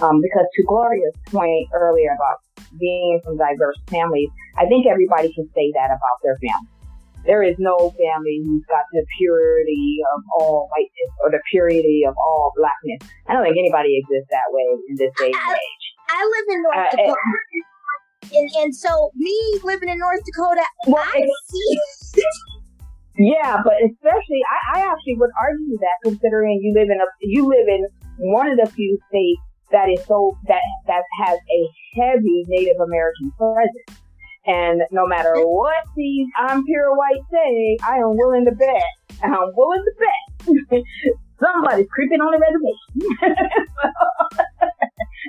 Um, 0.00 0.20
because 0.24 0.48
to 0.56 0.62
Gloria's 0.64 1.14
point 1.26 1.68
earlier 1.74 2.16
about 2.16 2.40
being 2.80 3.20
from 3.22 3.36
diverse 3.36 3.76
families, 3.88 4.30
I 4.56 4.64
think 4.64 4.86
everybody 4.86 5.32
can 5.34 5.46
say 5.54 5.70
that 5.76 5.92
about 5.92 6.18
their 6.24 6.38
family. 6.40 6.72
There 7.24 7.42
is 7.42 7.54
no 7.58 7.94
family 7.94 8.42
who's 8.42 8.64
got 8.66 8.82
the 8.90 9.04
purity 9.18 10.00
of 10.16 10.24
all 10.34 10.68
whiteness 10.72 11.12
or 11.22 11.30
the 11.30 11.40
purity 11.50 12.02
of 12.08 12.14
all 12.18 12.52
blackness. 12.56 13.06
I 13.28 13.34
don't 13.34 13.44
think 13.44 13.58
anybody 13.58 14.00
exists 14.00 14.30
that 14.30 14.50
way 14.50 14.66
in 14.88 14.96
this 14.96 15.12
day 15.18 15.30
and 15.30 15.54
age. 15.54 15.86
I 16.10 16.20
live 16.26 16.46
in 16.50 16.62
North 16.62 16.76
uh, 16.76 16.90
Dakota. 16.90 17.71
And, 18.30 18.50
and 18.58 18.74
so 18.74 19.10
me 19.14 19.60
living 19.64 19.88
in 19.88 19.98
North 19.98 20.22
Dakota, 20.24 20.62
well, 20.86 21.02
I 21.04 21.26
see. 21.48 22.22
yeah, 23.18 23.58
but 23.64 23.74
especially 23.84 24.40
I, 24.48 24.78
I 24.78 24.80
actually 24.92 25.16
would 25.16 25.30
argue 25.40 25.78
that 25.78 25.96
considering 26.04 26.60
you 26.62 26.72
live 26.74 26.88
in 26.88 26.98
a 27.00 27.06
you 27.20 27.46
live 27.46 27.68
in 27.68 27.86
one 28.18 28.48
of 28.48 28.58
the 28.58 28.70
few 28.70 28.98
states 29.08 29.40
that 29.70 29.88
is 29.88 30.04
so 30.06 30.36
that 30.46 30.60
that 30.86 31.02
has 31.24 31.38
a 31.38 32.00
heavy 32.00 32.44
Native 32.48 32.80
American 32.80 33.32
presence. 33.36 34.00
And 34.44 34.82
no 34.90 35.06
matter 35.06 35.34
what 35.36 35.84
these 35.96 36.26
I'm 36.36 36.64
pure 36.64 36.96
white 36.96 37.22
say, 37.30 37.76
I 37.84 37.98
am 37.98 38.16
willing 38.16 38.44
to 38.46 38.52
bet. 38.52 38.82
I'm 39.22 39.52
willing 39.54 39.84
to 39.84 39.92
bet 39.98 40.82
somebody's 41.40 41.86
creeping 41.90 42.20
on 42.20 42.32
the 42.32 42.40
reservation. 43.20 43.36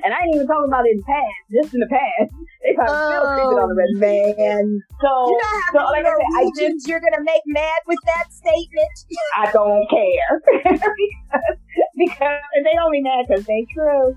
and 0.04 0.14
I 0.14 0.20
ain't 0.20 0.36
even 0.36 0.48
talking 0.48 0.68
about 0.68 0.84
in 0.86 0.98
the 0.98 1.08
past, 1.08 1.40
just 1.52 1.74
in 1.74 1.80
the 1.80 1.88
past. 1.88 2.32
They 2.64 2.72
probably 2.76 2.96
oh, 2.96 3.12
still 3.12 3.28
creeping 3.28 3.60
on 3.60 3.68
the 3.68 3.76
reservation. 3.76 4.40
Man. 4.40 4.80
So, 5.04 5.12
you 5.28 5.36
know 5.36 5.52
how 5.52 5.84
so, 5.84 5.92
like 5.92 6.08
I 6.08 6.16
said, 6.16 6.32
I 6.32 6.44
just, 6.56 6.88
you're 6.88 7.04
gonna 7.04 7.20
make 7.20 7.44
mad 7.46 7.82
with 7.88 8.00
that 8.08 8.32
statement? 8.32 8.96
I 9.36 9.52
don't 9.52 9.84
care. 9.92 10.40
because, 10.64 11.60
because 12.00 12.40
they 12.56 12.72
don't 12.72 12.92
be 12.96 13.04
mad 13.04 13.26
because 13.28 13.44
they 13.44 13.68
true. 13.68 14.16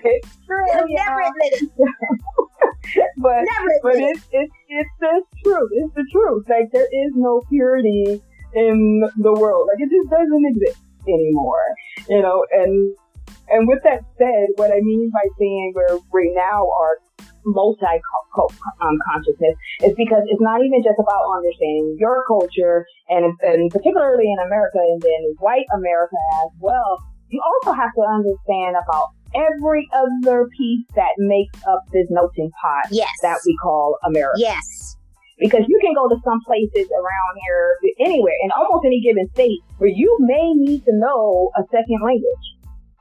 it's 0.00 0.32
true. 0.48 0.64
Yeah. 0.88 1.12
Never 1.12 1.20
admit 1.28 1.52
it. 1.60 1.70
but 3.18 3.44
Never 3.44 3.68
but 3.82 3.96
it's 3.96 4.24
it's 4.32 4.52
it's 4.68 4.94
the 5.00 5.22
truth. 5.44 5.70
It's 5.72 5.92
the 5.92 6.06
truth. 6.10 6.46
Like 6.48 6.72
there 6.72 6.88
is 6.88 7.12
no 7.16 7.42
purity 7.50 8.22
in 8.54 9.02
the 9.18 9.32
world. 9.32 9.68
Like 9.68 9.84
it 9.84 9.92
just 9.92 10.08
doesn't 10.08 10.44
exist 10.56 10.80
anymore. 11.06 11.74
You 12.08 12.22
know, 12.22 12.44
and 12.50 12.96
and 13.50 13.68
with 13.68 13.82
that 13.84 14.00
said, 14.18 14.54
what 14.56 14.70
I 14.70 14.80
mean 14.80 15.10
by 15.12 15.26
saying 15.38 15.72
we're 15.74 15.98
right 16.12 16.34
now 16.34 16.68
are 16.68 16.98
multi 17.44 18.00
um, 18.80 18.96
consciousness 19.10 19.56
is 19.82 19.94
because 19.96 20.22
it's 20.26 20.40
not 20.40 20.60
even 20.60 20.82
just 20.82 20.98
about 20.98 21.22
understanding 21.36 21.96
your 21.98 22.24
culture 22.26 22.86
and, 23.08 23.32
and 23.42 23.70
particularly 23.70 24.28
in 24.28 24.38
America 24.44 24.78
and 24.78 25.00
then 25.00 25.34
white 25.38 25.66
America 25.74 26.16
as 26.44 26.52
well. 26.60 26.98
You 27.28 27.42
also 27.44 27.72
have 27.72 27.92
to 27.96 28.02
understand 28.02 28.76
about 28.76 29.12
every 29.34 29.88
other 29.92 30.48
piece 30.56 30.86
that 30.94 31.12
makes 31.18 31.60
up 31.66 31.84
this 31.92 32.06
melting 32.10 32.50
pot 32.62 32.86
yes. 32.90 33.10
that 33.22 33.38
we 33.44 33.56
call 33.62 33.98
America. 34.04 34.38
Yes. 34.38 34.96
Because 35.38 35.64
you 35.68 35.78
can 35.80 35.94
go 35.94 36.08
to 36.08 36.16
some 36.24 36.40
places 36.44 36.90
around 36.90 37.34
here, 37.46 37.78
anywhere, 38.00 38.34
in 38.42 38.50
almost 38.50 38.84
any 38.84 39.00
given 39.00 39.28
state, 39.34 39.60
where 39.76 39.90
you 39.90 40.16
may 40.20 40.52
need 40.54 40.84
to 40.84 40.92
know 40.92 41.52
a 41.56 41.62
second 41.70 42.00
language. 42.02 42.57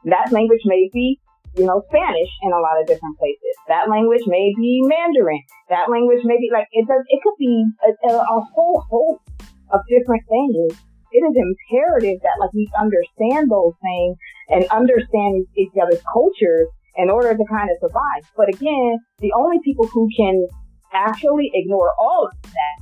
That 0.07 0.31
language 0.31 0.63
may 0.65 0.89
be, 0.91 1.19
you 1.55 1.65
know, 1.65 1.83
Spanish 1.89 2.31
in 2.43 2.51
a 2.51 2.59
lot 2.59 2.79
of 2.79 2.87
different 2.87 3.17
places. 3.19 3.53
That 3.67 3.89
language 3.89 4.23
may 4.27 4.53
be 4.55 4.81
Mandarin. 4.83 5.43
That 5.69 5.89
language 5.89 6.23
may 6.23 6.37
be 6.37 6.49
like, 6.51 6.67
it, 6.71 6.87
does, 6.87 7.03
it 7.07 7.19
could 7.23 7.37
be 7.37 7.65
a, 7.83 8.13
a, 8.15 8.39
whole 8.55 8.83
host 8.89 9.23
of 9.71 9.81
different 9.89 10.23
things 10.29 10.79
it 11.11 11.23
is 11.23 11.35
imperative 11.35 12.19
that 12.21 12.37
like 12.39 12.53
we 12.53 12.69
understand 12.77 13.49
those 13.49 13.73
things 13.81 14.17
and 14.49 14.67
understand 14.71 15.45
each 15.55 15.71
other's 15.81 16.01
cultures 16.11 16.67
in 16.95 17.09
order 17.09 17.31
to 17.31 17.45
kind 17.49 17.69
of 17.71 17.77
survive. 17.79 18.27
But 18.35 18.49
again, 18.49 18.99
the 19.19 19.31
only 19.33 19.57
people 19.63 19.87
who 19.87 20.09
can 20.15 20.47
actually 20.93 21.51
ignore 21.53 21.93
all 21.99 22.27
of 22.27 22.51
that 22.51 22.77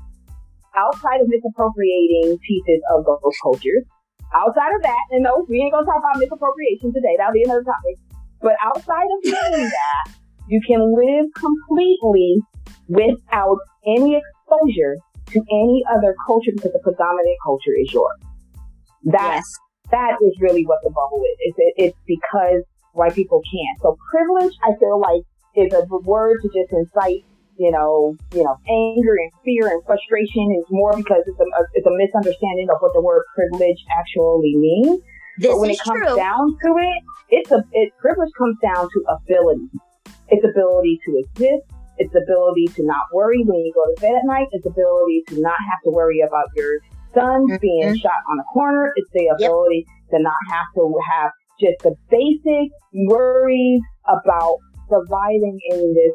outside 0.75 1.21
of 1.21 1.27
misappropriating 1.27 2.37
pieces 2.45 2.81
of 2.91 3.05
those 3.05 3.35
cultures, 3.41 3.83
outside 4.33 4.73
of 4.75 4.81
that, 4.83 5.03
and 5.11 5.23
no, 5.23 5.45
we 5.49 5.61
ain't 5.61 5.73
gonna 5.73 5.85
talk 5.85 5.99
about 5.99 6.17
misappropriation 6.17 6.93
today, 6.93 7.15
that'll 7.17 7.33
be 7.33 7.43
another 7.43 7.63
topic. 7.63 7.99
But 8.41 8.55
outside 8.63 9.05
of 9.05 9.19
doing 9.23 9.69
that, 9.79 10.05
you 10.47 10.61
can 10.65 10.81
live 10.93 11.27
completely 11.33 12.41
without 12.87 13.57
any 13.85 14.17
exposure 14.17 14.97
to 15.33 15.39
any 15.51 15.83
other 15.89 16.15
culture 16.25 16.51
because 16.53 16.71
the 16.73 16.81
predominant 16.83 17.37
culture 17.43 17.73
is 17.81 17.91
yours. 17.91 18.19
That, 19.05 19.41
yes. 19.41 19.45
that 19.91 20.17
is 20.21 20.33
really 20.39 20.65
what 20.65 20.79
the 20.83 20.89
bubble 20.89 21.21
is. 21.21 21.53
It's, 21.57 21.57
it's 21.77 21.99
because 22.05 22.63
white 22.93 23.13
people 23.13 23.41
can't. 23.41 23.81
So 23.81 23.97
privilege, 24.11 24.53
I 24.63 24.77
feel 24.79 24.99
like, 24.99 25.21
is 25.55 25.73
a 25.73 25.85
word 26.03 26.39
to 26.41 26.47
just 26.49 26.71
incite 26.73 27.23
you 27.57 27.71
know, 27.71 28.15
you 28.33 28.43
know, 28.43 28.55
anger 28.67 29.15
and 29.15 29.31
fear 29.43 29.67
and 29.67 29.81
frustration 29.85 30.55
is 30.59 30.65
more 30.69 30.93
because 30.95 31.23
it's 31.25 31.39
a, 31.39 31.47
it's 31.73 31.87
a 31.87 31.95
misunderstanding 31.95 32.67
of 32.69 32.77
what 32.79 32.91
the 32.93 33.01
word 33.01 33.23
privilege 33.35 33.79
actually 33.99 34.55
means. 34.55 35.01
This 35.37 35.51
but 35.51 35.59
when 35.59 35.69
it 35.69 35.79
comes 35.79 35.99
true. 36.05 36.15
down 36.15 36.55
to 36.63 36.69
it, 36.79 36.99
it's 37.29 37.51
a 37.51 37.63
it 37.71 37.91
privilege 37.99 38.31
comes 38.37 38.57
down 38.61 38.87
to 38.87 38.99
ability. 39.09 39.67
It's 40.29 40.45
ability 40.45 40.99
to 41.05 41.23
exist. 41.23 41.65
It's 41.97 42.13
ability 42.15 42.67
to 42.75 42.83
not 42.83 43.07
worry 43.13 43.43
when 43.43 43.59
you 43.59 43.71
go 43.73 43.83
to 43.83 44.01
bed 44.01 44.15
at 44.15 44.25
night. 44.25 44.47
It's 44.51 44.65
ability 44.65 45.23
to 45.29 45.41
not 45.41 45.59
have 45.71 45.79
to 45.85 45.91
worry 45.91 46.21
about 46.21 46.47
your 46.55 46.79
son 47.13 47.47
Mhm. 47.47 47.59
being 47.61 47.95
shot 47.95 48.19
on 48.29 48.37
the 48.37 48.43
corner. 48.51 48.91
It's 48.95 49.09
the 49.13 49.27
ability 49.27 49.85
to 50.11 50.19
not 50.19 50.35
have 50.49 50.67
to 50.75 50.93
have 51.11 51.31
just 51.59 51.79
the 51.83 51.95
basic 52.09 52.71
worries 53.07 53.81
about 54.07 54.57
surviving 54.89 55.59
in 55.71 55.93
this. 55.93 56.13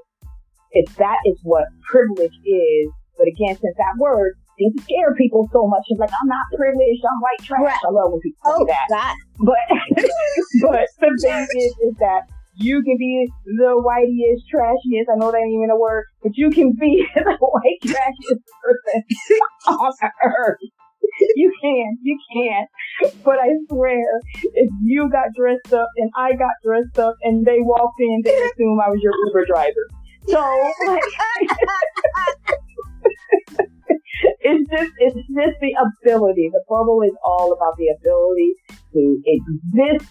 If 0.73 0.95
that 0.97 1.19
is 1.27 1.39
what 1.43 1.65
privilege 1.91 2.35
is, 2.45 2.87
but 3.19 3.27
again, 3.27 3.59
since 3.59 3.77
that 3.77 3.99
word 3.99 4.35
seems 4.59 4.75
to 4.77 4.83
scare 4.83 5.15
people 5.15 5.49
so 5.53 5.67
much, 5.67 5.83
it's 5.89 6.01
like 6.01 6.11
I'm 6.11 6.29
not 6.29 6.47
privileged, 6.57 7.03
I'm 7.05 7.21
white 7.21 7.43
trash. 7.43 7.61
Right. 7.65 7.85
I 7.87 7.91
love 7.91 8.13
when 8.13 8.21
people 8.21 8.39
say 8.45 8.53
Oh 8.57 8.67
that. 8.67 8.87
God. 8.89 9.17
But 9.39 9.65
but 10.63 10.87
the 11.01 11.11
thing 11.21 11.47
is, 11.59 11.73
is 11.91 11.95
that 11.99 12.23
you 12.55 12.83
can 12.83 12.97
be 12.99 13.27
the 13.47 13.73
whiteiest, 13.81 14.45
trashiest. 14.53 15.09
I 15.13 15.17
know 15.17 15.31
that 15.31 15.39
ain't 15.39 15.55
even 15.55 15.71
a 15.71 15.79
word, 15.79 16.05
but 16.23 16.33
you 16.37 16.51
can 16.51 16.73
be 16.79 17.07
the 17.15 17.37
white 17.41 17.81
trashiest 17.85 18.45
person 18.63 19.03
on 19.69 19.93
earth. 20.25 20.59
You 21.35 21.53
can, 21.61 21.99
you 22.03 22.19
can. 22.33 22.67
But 23.25 23.39
I 23.41 23.49
swear, 23.69 24.21
if 24.55 24.71
you 24.83 25.09
got 25.11 25.29
dressed 25.37 25.73
up 25.73 25.89
and 25.97 26.11
I 26.17 26.33
got 26.33 26.53
dressed 26.65 26.99
up 26.99 27.15
and 27.23 27.45
they 27.45 27.59
walked 27.61 27.99
in, 27.99 28.23
they 28.25 28.31
assume 28.35 28.79
I 28.81 28.91
was 28.91 29.01
your 29.03 29.13
Uber 29.27 29.47
driver. 29.47 29.89
So 30.29 30.73
like, 30.87 31.03
it's 34.41 34.71
just 34.71 34.93
it's 34.99 35.17
just 35.17 35.61
the 35.61 35.75
ability. 35.81 36.51
The 36.53 36.63
bubble 36.69 37.03
is 37.03 37.13
all 37.25 37.53
about 37.53 37.77
the 37.77 37.89
ability 37.99 38.55
to 38.93 39.23
exist 39.27 40.11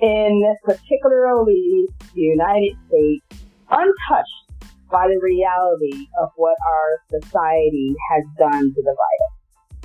in 0.00 0.56
particularly 0.64 1.86
the 2.14 2.20
United 2.20 2.76
States, 2.88 3.44
untouched 3.70 4.64
by 4.90 5.06
the 5.06 5.20
reality 5.22 6.08
of 6.20 6.30
what 6.36 6.56
our 6.66 7.20
society 7.20 7.94
has 8.10 8.24
done 8.38 8.74
to 8.74 8.82
the 8.82 8.96
virus. 8.96 9.34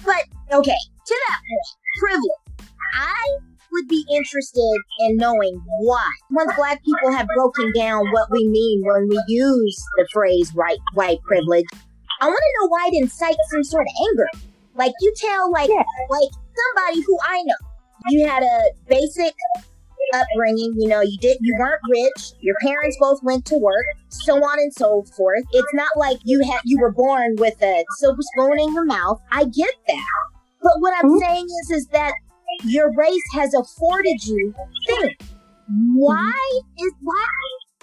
But 0.04 0.58
okay, 0.58 0.78
to 1.06 1.22
that 1.28 1.40
point, 1.50 1.68
privilege. 2.00 2.32
I 2.94 3.38
would 3.76 3.88
be 3.88 4.06
interested 4.12 4.78
in 5.02 5.18
knowing 5.18 5.62
why. 5.82 6.10
Once 6.32 6.52
black 6.56 6.84
people 6.84 7.12
have 7.12 7.28
broken 7.36 7.72
down 7.76 8.06
what 8.12 8.28
we 8.32 8.48
mean 8.48 8.82
when 8.84 9.08
we 9.10 9.22
use 9.28 9.78
the 9.98 10.08
phrase 10.14 10.52
right 10.56 10.80
white 10.94 11.20
privilege, 11.28 11.66
I 12.22 12.28
want 12.28 12.40
to 12.40 12.54
know 12.62 12.68
why 12.70 12.90
it 12.92 13.02
incites 13.04 13.38
some 13.52 13.64
sort 13.64 13.84
of 13.88 14.08
anger. 14.10 14.28
Like 14.76 14.94
you 15.02 15.14
tell 15.18 15.52
like 15.52 15.70
Yeah. 15.70 15.84
like 16.10 16.30
somebody 16.56 17.02
who 17.06 17.18
I 17.28 17.44
know. 17.44 17.56
You 18.10 18.28
had 18.28 18.44
a 18.44 18.60
basic 18.88 19.34
upbringing, 20.14 20.74
you 20.78 20.88
know, 20.88 21.02
you 21.02 21.18
did 21.20 21.38
you 21.42 21.56
weren't 21.60 21.82
rich, 21.90 22.34
your 22.42 22.56
parents 22.62 22.98
both 23.00 23.22
went 23.24 23.46
to 23.46 23.56
work, 23.58 23.86
so 24.10 24.36
on 24.36 24.60
and 24.60 24.74
so 24.74 25.04
forth. 25.18 25.44
It's 25.52 25.74
not 25.74 25.90
like 25.98 26.18
you 26.24 26.44
had 26.44 26.62
you 26.66 26.80
were 26.80 26.92
born 26.92 27.36
with 27.38 27.62
a 27.62 27.84
silver 28.00 28.22
spoon 28.22 28.60
in 28.60 28.74
your 28.74 28.86
mouth. 28.86 29.20
I 29.32 29.46
get 29.46 29.74
that. 29.88 30.06
But 30.62 30.74
what 30.80 30.94
I'm 30.98 31.12
Mhm. 31.12 31.20
saying 31.20 31.46
is 31.46 31.72
is 31.72 31.88
that 31.88 32.14
your 32.64 32.92
race 32.96 33.28
has 33.34 33.54
afforded 33.54 34.24
you 34.26 34.54
things. 34.88 35.16
Why 35.96 36.60
is 36.80 36.94
why 37.02 37.26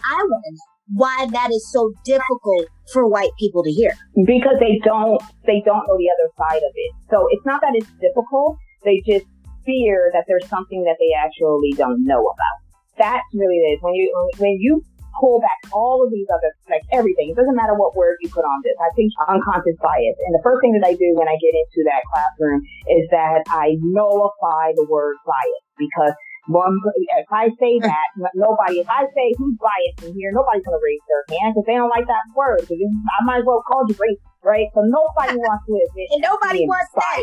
I 0.05 0.15
want 0.15 0.45
to 0.47 0.53
know 0.53 0.73
why 0.95 1.27
that 1.33 1.51
is 1.51 1.71
so 1.73 1.93
difficult 2.05 2.67
for 2.93 3.09
white 3.09 3.31
people 3.39 3.63
to 3.63 3.71
hear. 3.71 3.93
because 4.27 4.57
they 4.61 4.79
don't 4.85 5.21
they 5.47 5.63
don't 5.65 5.87
know 5.87 5.97
the 5.97 6.11
other 6.11 6.29
side 6.37 6.63
of 6.63 6.73
it. 6.75 6.93
So 7.11 7.27
it's 7.31 7.47
not 7.47 7.61
that 7.63 7.73
it's 7.75 7.91
difficult; 8.01 8.59
they 8.85 9.03
just 9.07 9.27
fear 9.65 10.11
that 10.13 10.25
there's 10.29 10.47
something 10.49 10.83
that 10.85 10.97
they 10.99 11.15
actually 11.17 11.73
don't 11.77 12.05
know 12.05 12.21
about. 12.21 12.57
That's 12.99 13.25
really 13.33 13.57
it. 13.73 13.79
When 13.81 13.95
you 13.95 14.13
when 14.39 14.57
you 14.61 14.83
pull 15.23 15.39
back 15.39 15.55
all 15.71 16.03
of 16.03 16.11
these 16.11 16.27
other 16.35 16.51
like 16.67 16.83
everything, 16.91 17.31
it 17.31 17.39
doesn't 17.39 17.55
matter 17.55 17.79
what 17.79 17.95
word 17.95 18.19
you 18.19 18.29
put 18.35 18.43
on 18.43 18.59
this. 18.67 18.75
I 18.83 18.91
think 18.99 19.15
unconscious 19.31 19.79
bias. 19.79 20.19
And 20.27 20.35
the 20.35 20.43
first 20.43 20.59
thing 20.59 20.75
that 20.75 20.83
I 20.83 20.99
do 20.99 21.15
when 21.15 21.31
I 21.31 21.39
get 21.39 21.55
into 21.55 21.87
that 21.87 22.03
classroom 22.11 22.67
is 22.91 23.07
that 23.15 23.47
I 23.47 23.79
nullify 23.79 24.75
the 24.75 24.83
word 24.91 25.15
bias 25.23 25.63
because 25.79 26.11
one, 26.51 26.75
if 27.23 27.31
I 27.31 27.55
say 27.63 27.79
that, 27.87 28.07
nobody, 28.35 28.83
if 28.83 28.91
I 28.91 29.07
say 29.15 29.31
who's 29.39 29.55
biased 29.63 30.11
in 30.11 30.19
here, 30.19 30.35
nobody's 30.35 30.67
going 30.67 30.75
to 30.75 30.83
raise 30.83 31.05
their 31.07 31.23
hand 31.39 31.55
because 31.55 31.67
they 31.71 31.79
don't 31.79 31.93
like 31.95 32.11
that 32.11 32.27
word. 32.35 32.67
I 32.67 33.23
might 33.23 33.41
as 33.41 33.47
well 33.47 33.63
call 33.63 33.87
you 33.87 33.95
racist, 33.95 34.27
right? 34.43 34.67
So 34.75 34.83
nobody 34.83 35.39
wants 35.47 35.63
to 35.71 35.79
admit 35.79 36.11
And 36.19 36.23
nobody 36.27 36.67
wants 36.67 36.91
that. 36.99 37.23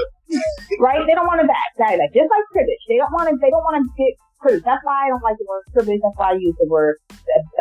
right? 0.80 1.04
They 1.04 1.16
don't 1.20 1.28
want 1.28 1.44
to 1.44 1.48
back 1.52 1.70
that, 1.84 2.00
like, 2.00 2.16
just 2.16 2.32
like 2.32 2.46
privilege. 2.56 2.80
They 2.88 2.96
don't 2.96 3.12
want 3.12 3.28
to, 3.28 3.36
they 3.44 3.52
don't 3.52 3.66
want 3.68 3.84
to 3.84 3.84
get 4.00 4.16
privilege. 4.40 4.64
That's 4.64 4.84
why 4.84 5.06
I 5.06 5.10
don't 5.10 5.24
like 5.24 5.38
the 5.38 5.46
word 5.48 5.64
privilege. 5.74 6.00
That's 6.04 6.18
why 6.18 6.32
I 6.32 6.38
use 6.40 6.56
the 6.60 6.68
word 6.68 6.98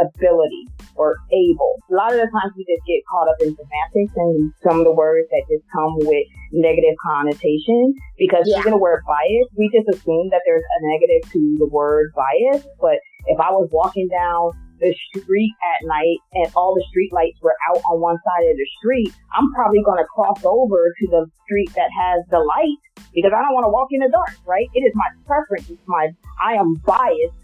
ability 0.01 0.69
or 0.97 1.17
able. 1.31 1.79
A 1.91 1.95
lot 1.95 2.13
of 2.13 2.19
the 2.19 2.29
times 2.31 2.53
we 2.57 2.65
just 2.67 2.83
get 2.87 3.03
caught 3.11 3.29
up 3.29 3.39
in 3.41 3.55
semantics 3.55 4.15
and 4.17 4.53
some 4.63 4.79
of 4.81 4.85
the 4.85 4.95
words 4.95 5.29
that 5.31 5.43
just 5.51 5.65
come 5.73 5.95
with 6.03 6.27
negative 6.53 6.95
connotation 7.05 7.95
because 8.19 8.45
Yeah. 8.49 8.61
even 8.61 8.73
the 8.73 8.83
word 8.83 9.03
bias, 9.07 9.47
we 9.57 9.71
just 9.71 9.89
assume 9.89 10.31
that 10.31 10.43
there's 10.47 10.65
a 10.65 10.79
negative 10.91 11.31
to 11.33 11.57
the 11.59 11.69
word 11.71 12.13
bias. 12.15 12.67
But 12.81 12.99
if 13.27 13.39
I 13.39 13.51
was 13.53 13.69
walking 13.73 14.09
down 14.09 14.53
the 14.81 14.95
street 15.11 15.55
at 15.75 15.87
night 15.87 16.19
and 16.35 16.53
all 16.55 16.75
the 16.75 16.85
street 16.89 17.13
lights 17.13 17.39
were 17.43 17.55
out 17.69 17.83
on 17.91 18.01
one 18.01 18.17
side 18.23 18.47
of 18.47 18.57
the 18.57 18.69
street, 18.79 19.13
I'm 19.35 19.51
probably 19.53 19.83
going 19.83 19.99
to 19.99 20.07
cross 20.07 20.39
over 20.45 20.95
to 20.99 21.07
the 21.11 21.27
street 21.45 21.71
that 21.75 21.91
has 21.91 22.23
the 22.31 22.39
light 22.39 22.79
because 23.15 23.33
I 23.35 23.41
don't 23.43 23.55
want 23.55 23.65
to 23.65 23.73
walk 23.73 23.89
in 23.91 24.01
the 24.01 24.11
dark, 24.11 24.37
right? 24.47 24.67
It 24.75 24.81
is 24.81 24.93
my 24.95 25.09
preference. 25.27 25.69
It's 25.71 25.83
my, 25.87 26.09
I 26.43 26.55
am 26.55 26.75
biased, 26.87 27.39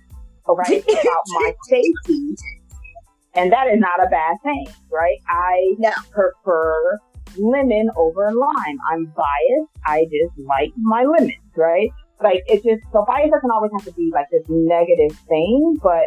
right, 0.49 0.83
about 1.03 1.25
my 1.29 1.53
safety. 1.69 2.37
And 3.35 3.53
that 3.53 3.67
is 3.67 3.81
not 3.81 3.99
a 4.05 4.09
bad 4.09 4.37
thing, 4.43 4.67
right? 4.93 5.19
I 5.29 5.75
No. 5.79 5.91
prefer 6.13 6.99
lemon 7.37 7.91
over 7.97 8.31
lime. 8.33 8.79
I'm 8.93 9.07
biased. 9.07 9.73
I 9.87 10.05
just 10.05 10.39
like 10.47 10.71
my 10.77 11.03
lemons, 11.03 11.35
right? 11.57 11.91
Like 12.23 12.43
it 12.47 12.63
just 12.63 12.83
so 12.93 13.05
bias 13.07 13.31
doesn't 13.31 13.51
always 13.51 13.73
have 13.77 13.85
to 13.87 13.93
be 13.93 14.11
like 14.15 14.27
this 14.31 14.45
negative 14.49 15.19
thing, 15.29 15.77
but 15.83 16.07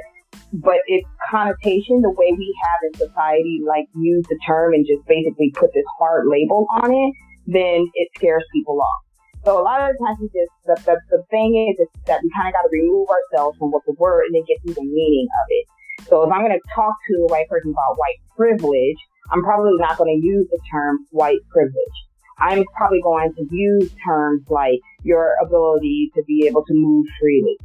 but 0.54 0.80
its 0.88 1.08
connotation, 1.30 2.00
the 2.02 2.12
way 2.16 2.32
we 2.32 2.56
have 2.64 2.80
in 2.88 3.08
society, 3.10 3.60
like 3.68 3.86
use 3.96 4.26
the 4.30 4.40
term 4.48 4.74
and 4.74 4.86
just 4.88 5.06
basically 5.08 5.52
put 5.54 5.70
this 5.74 5.84
hard 6.00 6.26
label 6.28 6.66
on 6.82 6.94
it, 6.94 7.14
then 7.46 7.86
it 7.94 8.08
scares 8.16 8.46
people 8.54 8.80
off. 8.80 9.04
So 9.48 9.56
a 9.56 9.64
lot 9.64 9.80
of 9.80 9.96
the 9.96 10.04
times 10.04 10.20
we 10.20 10.28
just 10.36 10.52
the 10.68 10.76
the, 10.84 11.00
the 11.08 11.24
thing 11.32 11.56
is, 11.56 11.80
is 11.80 11.88
that 12.04 12.20
we 12.20 12.28
kind 12.36 12.52
of 12.52 12.54
got 12.54 12.68
to 12.68 12.72
remove 12.76 13.08
ourselves 13.08 13.56
from 13.56 13.72
what 13.72 13.80
the 13.88 13.96
word 13.96 14.28
and 14.28 14.36
then 14.36 14.44
get 14.44 14.60
to 14.68 14.76
the 14.76 14.84
meaning 14.84 15.24
of 15.24 15.46
it. 15.48 15.66
So 16.12 16.28
if 16.28 16.30
I'm 16.36 16.44
going 16.44 16.52
to 16.52 16.60
talk 16.76 16.92
to 16.92 17.14
a 17.24 17.32
white 17.32 17.48
person 17.48 17.72
about 17.72 17.96
white 17.96 18.20
privilege, 18.36 19.00
I'm 19.32 19.40
probably 19.48 19.72
not 19.80 19.96
going 19.96 20.12
to 20.12 20.20
use 20.20 20.52
the 20.52 20.60
term 20.68 21.00
white 21.16 21.40
privilege. 21.48 21.98
I'm 22.44 22.68
probably 22.76 23.00
going 23.00 23.32
to 23.40 23.48
use 23.50 23.88
terms 24.04 24.44
like 24.52 24.84
your 25.08 25.40
ability 25.40 26.12
to 26.16 26.24
be 26.28 26.44
able 26.52 26.68
to 26.68 26.74
move 26.76 27.06
freely. 27.16 27.56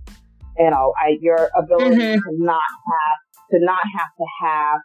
You 0.62 0.70
know, 0.70 0.94
I, 1.02 1.18
your 1.18 1.50
ability 1.58 1.98
Mhm. 1.98 2.14
to 2.14 2.30
not 2.38 2.70
have 2.86 3.18
to 3.50 3.58
not 3.58 3.82
have 3.98 4.12
to 4.22 4.26
have 4.46 4.78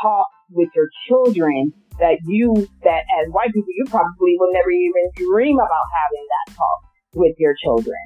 talk 0.00 0.26
with 0.50 0.70
your 0.74 0.88
children 1.08 1.74
that 1.98 2.18
you 2.26 2.54
that 2.84 3.02
as 3.20 3.30
white 3.30 3.52
people 3.52 3.72
you 3.76 3.84
probably 3.88 4.34
would 4.38 4.52
never 4.52 4.70
even 4.70 5.04
dream 5.16 5.56
about 5.56 5.86
having 5.94 6.26
that 6.30 6.54
talk 6.56 6.80
with 7.14 7.34
your 7.38 7.54
children 7.62 7.96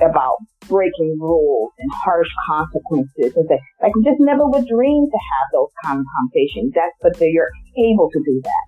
about 0.00 0.36
breaking 0.68 1.16
rules 1.20 1.70
and 1.78 1.90
harsh 2.04 2.28
consequences 2.48 3.32
and 3.36 3.46
things. 3.48 3.60
Like 3.82 3.94
we 3.94 4.02
just 4.04 4.20
never 4.20 4.46
would 4.48 4.66
dream 4.66 5.06
to 5.10 5.18
have 5.18 5.46
those 5.52 5.68
kind 5.84 6.00
of 6.00 6.06
conversations. 6.16 6.72
That's 6.74 6.96
but 7.02 7.20
you're 7.20 7.50
able 7.76 8.08
to 8.10 8.20
do 8.24 8.40
that. 8.42 8.64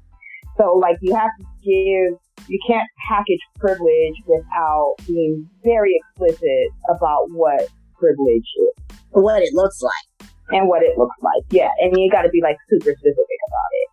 So 0.58 0.74
like 0.76 0.98
you 1.00 1.14
have 1.14 1.30
to 1.40 1.44
give 1.64 2.18
you 2.46 2.58
can't 2.66 2.86
package 3.08 3.40
privilege 3.58 4.16
without 4.26 4.94
being 5.06 5.48
very 5.64 5.96
explicit 5.96 6.68
about 6.90 7.30
what 7.30 7.66
privilege 7.98 8.44
is 8.44 8.98
What 9.10 9.42
it 9.42 9.54
looks 9.54 9.80
like. 9.80 10.28
and 10.50 10.68
what 10.68 10.82
it 10.82 10.98
looks 10.98 11.16
like. 11.22 11.42
Yeah, 11.50 11.70
and 11.80 11.96
you 11.96 12.10
got 12.10 12.22
to 12.22 12.28
be 12.28 12.42
like 12.42 12.56
super 12.68 12.92
specific 12.92 13.38
about 13.48 13.70
it. 13.72 13.83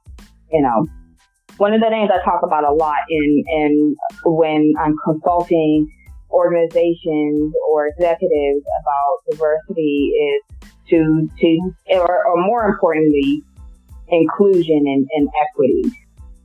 You 0.52 0.62
know, 0.62 0.86
one 1.58 1.74
of 1.74 1.82
the 1.82 1.90
things 1.90 2.10
I 2.12 2.24
talk 2.24 2.42
about 2.44 2.64
a 2.64 2.74
lot 2.74 3.00
in 3.10 3.44
in 3.48 3.96
when 4.26 4.74
I'm 4.80 4.96
consulting 5.04 5.90
organizations 6.32 7.54
or 7.70 7.88
executives 7.88 8.64
about 8.82 9.18
diversity 9.30 10.12
is 10.16 10.70
to 10.90 11.30
to 11.40 11.74
or, 11.98 12.26
or 12.26 12.46
more 12.46 12.66
importantly, 12.66 13.44
inclusion 14.08 14.84
and, 14.86 15.08
and 15.12 15.30
equity. 15.42 15.84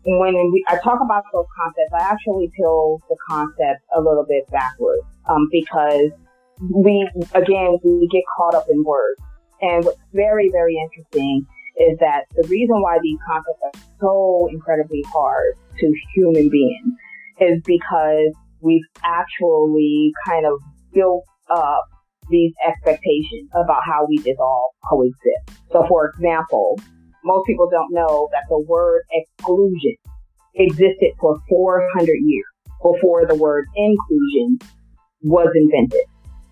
When 0.08 0.34
we, 0.52 0.64
I 0.68 0.78
talk 0.84 1.00
about 1.04 1.24
those 1.32 1.46
concepts, 1.58 1.92
I 1.92 2.02
actually 2.12 2.48
peel 2.56 3.00
the 3.08 3.16
concept 3.28 3.82
a 3.96 4.00
little 4.00 4.24
bit 4.28 4.48
backwards 4.52 5.02
um, 5.28 5.48
because 5.50 6.10
we 6.72 7.08
again 7.34 7.78
we 7.82 8.08
get 8.12 8.22
caught 8.36 8.54
up 8.54 8.66
in 8.70 8.84
words. 8.84 9.20
And 9.62 9.84
what's 9.84 9.98
very, 10.12 10.50
very 10.52 10.76
interesting 10.76 11.46
is 11.76 11.98
that 12.00 12.24
the 12.34 12.46
reason 12.48 12.80
why 12.80 12.98
these 13.02 13.18
concepts 13.26 13.60
are 13.62 13.80
so 14.00 14.48
incredibly 14.50 15.04
hard 15.08 15.54
to 15.78 15.92
human 16.14 16.48
beings 16.48 16.94
is 17.40 17.60
because 17.64 18.32
we've 18.60 18.86
actually 19.04 20.12
kind 20.26 20.46
of 20.46 20.58
built 20.92 21.24
up 21.50 21.84
these 22.30 22.52
expectations 22.66 23.48
about 23.54 23.82
how 23.84 24.06
we 24.08 24.16
just 24.18 24.40
all 24.40 24.74
coexist. 24.88 25.60
So 25.70 25.84
for 25.88 26.10
example, 26.10 26.80
most 27.24 27.46
people 27.46 27.68
don't 27.70 27.92
know 27.92 28.28
that 28.32 28.44
the 28.48 28.58
word 28.58 29.02
exclusion 29.12 29.96
existed 30.54 31.12
for 31.20 31.38
400 31.48 32.08
years 32.22 32.44
before 32.82 33.26
the 33.26 33.34
word 33.34 33.66
inclusion 33.76 34.58
was 35.22 35.48
invented. 35.54 36.06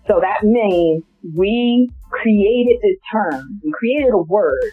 So 0.07 0.19
that 0.21 0.43
means 0.43 1.03
we 1.35 1.89
created 2.11 2.77
this 2.81 2.97
term, 3.11 3.59
we 3.63 3.71
created 3.77 4.13
a 4.13 4.21
word 4.21 4.71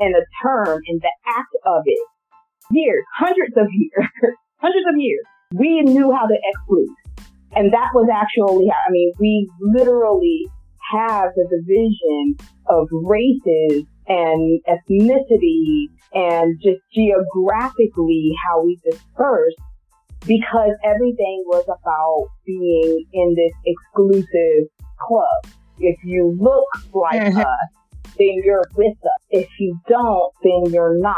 and 0.00 0.14
a 0.14 0.24
term 0.42 0.80
and 0.86 1.00
the 1.00 1.12
act 1.26 1.54
of 1.66 1.82
it 1.86 2.00
years, 2.70 3.04
hundreds 3.16 3.56
of 3.56 3.66
years, 3.72 4.08
hundreds 4.60 4.86
of 4.88 4.96
years. 4.98 5.24
We 5.52 5.82
knew 5.82 6.12
how 6.12 6.26
to 6.26 6.36
exclude. 6.52 6.94
And 7.56 7.72
that 7.72 7.90
was 7.94 8.08
actually, 8.12 8.70
I 8.70 8.90
mean, 8.90 9.12
we 9.18 9.50
literally 9.60 10.46
have 10.92 11.30
the 11.34 11.46
division 11.50 12.36
of 12.68 12.88
races 13.04 13.84
and 14.06 14.60
ethnicity 14.68 15.86
and 16.14 16.58
just 16.62 16.80
geographically 16.94 18.32
how 18.44 18.62
we 18.64 18.78
dispersed 18.84 19.56
because 20.26 20.70
everything 20.84 21.44
was 21.46 21.64
about 21.64 22.28
being 22.46 23.04
in 23.12 23.34
this 23.34 23.52
exclusive 23.64 24.68
club. 24.98 25.54
If 25.78 25.96
you 26.04 26.36
look 26.38 26.94
like 26.94 27.20
mm-hmm. 27.20 27.38
us, 27.38 27.68
then 28.18 28.42
you're 28.44 28.64
with 28.76 28.96
us. 29.04 29.22
If 29.30 29.48
you 29.58 29.78
don't, 29.88 30.32
then 30.42 30.72
you're 30.72 30.98
not. 30.98 31.16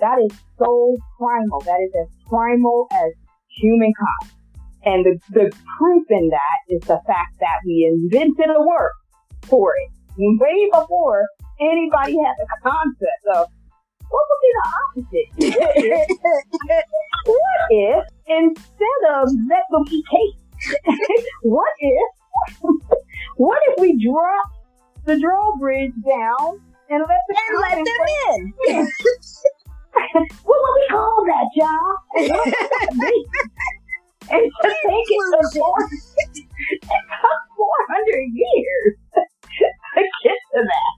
That 0.00 0.18
is 0.18 0.36
so 0.58 0.96
primal. 1.18 1.60
That 1.60 1.80
is 1.80 1.92
as 2.02 2.08
primal 2.28 2.88
as 2.92 3.12
humankind. 3.60 4.32
And 4.84 5.04
the, 5.04 5.18
the 5.30 5.56
proof 5.78 6.04
in 6.10 6.28
that 6.30 6.74
is 6.74 6.80
the 6.82 7.00
fact 7.06 7.38
that 7.40 7.62
we 7.64 7.88
invented 7.88 8.50
a 8.50 8.60
word 8.60 8.92
for 9.48 9.72
it 9.76 9.92
way 10.16 10.70
before 10.72 11.26
anybody 11.60 12.16
had 12.18 12.34
the 12.38 12.46
concept 12.62 13.24
of 13.34 13.46
what 14.08 14.24
would 14.28 14.42
be 14.42 14.52
the 14.54 14.66
opposite? 14.78 15.58
what, 15.58 15.72
if, 15.76 16.84
what 17.26 17.60
if 17.70 18.04
instead 18.26 19.00
of 19.14 19.28
let 19.48 19.64
them 19.70 19.84
eat 19.90 20.04
cake, 20.10 21.24
what 21.42 21.68
if 21.78 22.10
what 23.36 23.58
if 23.68 23.80
we 23.80 24.04
drop 24.04 24.46
the 25.04 25.18
drawbridge 25.18 25.92
down 26.06 26.60
and 26.90 27.04
let, 27.08 27.20
the 27.28 27.36
and 27.48 27.60
let 27.60 27.76
them 27.76 27.86
in? 28.28 28.40
what 30.44 30.58
would 30.62 30.74
we 30.74 30.86
call 30.90 31.24
that, 31.26 31.48
y'all? 31.54 31.96
and 34.30 34.50
to 34.62 34.68
take 34.68 35.10
it 35.10 35.24
to 35.32 35.62
it 36.32 37.02
took 37.22 37.42
400 37.56 38.30
years 38.32 38.94
to 39.14 40.02
get 40.24 40.38
to 40.54 40.60
that. 40.62 40.94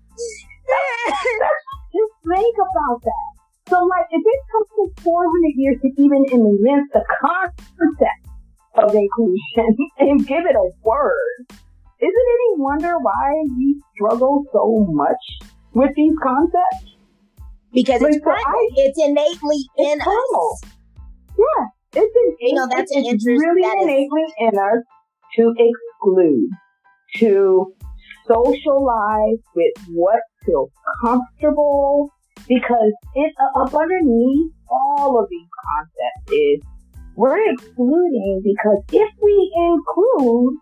Just 1.93 2.15
think 2.29 2.57
about 2.59 3.03
that. 3.03 3.31
So, 3.69 3.81
like, 3.85 4.07
if 4.11 4.21
it 4.25 4.41
took 4.53 4.69
400 5.03 5.53
years 5.57 5.81
to 5.81 5.89
even 5.97 6.25
invent 6.31 6.93
the 6.93 7.05
concept 7.21 8.29
of 8.75 8.95
inclusion 8.95 9.77
and 9.99 10.27
give 10.27 10.45
it 10.45 10.57
a 10.57 10.71
word, 10.83 11.47
is 11.49 12.13
it 12.13 12.27
any 12.37 12.61
wonder 12.61 12.99
why 12.99 13.33
we 13.57 13.81
struggle 13.95 14.45
so 14.53 14.87
much 14.91 15.49
with 15.73 15.91
these 15.97 16.15
concepts? 16.23 16.97
Because 17.73 18.03
it's, 18.03 18.25
I, 18.25 18.69
it's 18.77 18.99
innately 18.99 19.67
it's 19.77 19.93
in 19.93 19.99
primal. 19.99 20.59
us. 20.63 20.71
Yeah, 21.37 22.03
it's 22.03 22.17
an, 22.17 22.37
you 22.41 22.55
know 22.55 22.69
that's 22.71 22.95
an 22.95 23.05
it's 23.07 23.27
really 23.27 23.63
that 23.63 23.79
innately 23.83 24.23
is. 24.23 24.35
in 24.39 24.59
us 24.59 24.85
to 25.37 25.55
exclude, 25.59 26.51
to 27.17 27.75
socialize 28.29 29.43
with 29.57 29.73
what 29.91 30.21
feels 30.47 30.71
comfortable, 31.05 32.11
because 32.47 32.93
it 33.17 33.33
uh, 33.41 33.63
up 33.63 33.75
underneath 33.75 34.53
all 34.71 35.19
of 35.21 35.29
these 35.29 35.49
concepts 35.67 36.33
is 36.33 36.61
we're 37.17 37.53
excluding 37.53 38.43
because 38.45 38.83
if 38.93 39.11
we 39.23 39.53
include, 39.57 40.57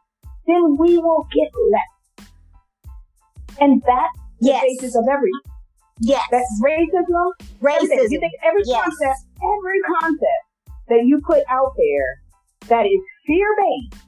then 0.46 0.76
we 0.78 0.98
will 0.98 1.26
get 1.34 1.48
less. 1.70 1.91
And 3.60 3.82
that's 3.86 4.18
yes. 4.40 4.62
the 4.62 4.68
basis 4.68 4.96
of 4.96 5.04
everything. 5.10 5.52
Yes. 6.00 6.26
That's 6.30 6.48
racism. 6.64 7.32
Racism. 7.60 8.10
You 8.10 8.20
think 8.20 8.32
every 8.44 8.62
yes. 8.64 8.84
concept, 8.84 9.20
every 9.42 9.80
concept 10.00 10.42
that 10.88 11.02
you 11.04 11.20
put 11.24 11.42
out 11.48 11.72
there 11.76 12.68
that 12.68 12.86
is 12.86 13.00
fear 13.26 13.46
based, 13.56 14.02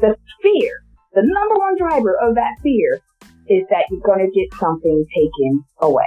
the 0.00 0.16
fear, 0.42 0.72
the 1.14 1.22
number 1.22 1.54
one 1.56 1.76
driver 1.78 2.16
of 2.20 2.34
that 2.34 2.56
fear 2.62 3.00
is 3.48 3.64
that 3.70 3.84
you're 3.90 4.00
going 4.00 4.20
to 4.20 4.30
get 4.30 4.58
something 4.58 5.04
taken 5.14 5.64
away. 5.80 6.04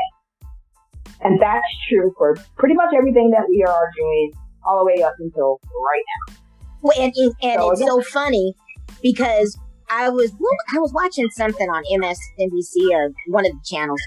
And 1.22 1.42
that's 1.42 1.66
true 1.90 2.14
for 2.18 2.36
pretty 2.58 2.76
much 2.76 2.94
everything 2.96 3.32
that 3.32 3.46
we 3.50 3.64
are 3.68 3.92
doing 3.98 4.32
all 4.66 4.80
the 4.80 4.86
way 4.86 5.04
up 5.04 5.14
until 5.20 5.60
right 5.64 6.04
now. 6.28 6.36
Well, 6.82 7.00
and, 7.00 7.14
and, 7.16 7.34
and 7.42 7.62
so, 7.62 7.72
it's 7.72 7.82
so 7.82 8.02
funny 8.02 8.54
because 9.02 9.58
I 9.94 10.10
was 10.10 10.32
I 10.74 10.80
was 10.80 10.92
watching 10.94 11.30
something 11.30 11.70
on 11.70 11.84
MSNBC 12.02 12.92
or 12.92 13.12
one 13.28 13.46
of 13.46 13.52
the 13.52 13.62
channels, 13.64 14.02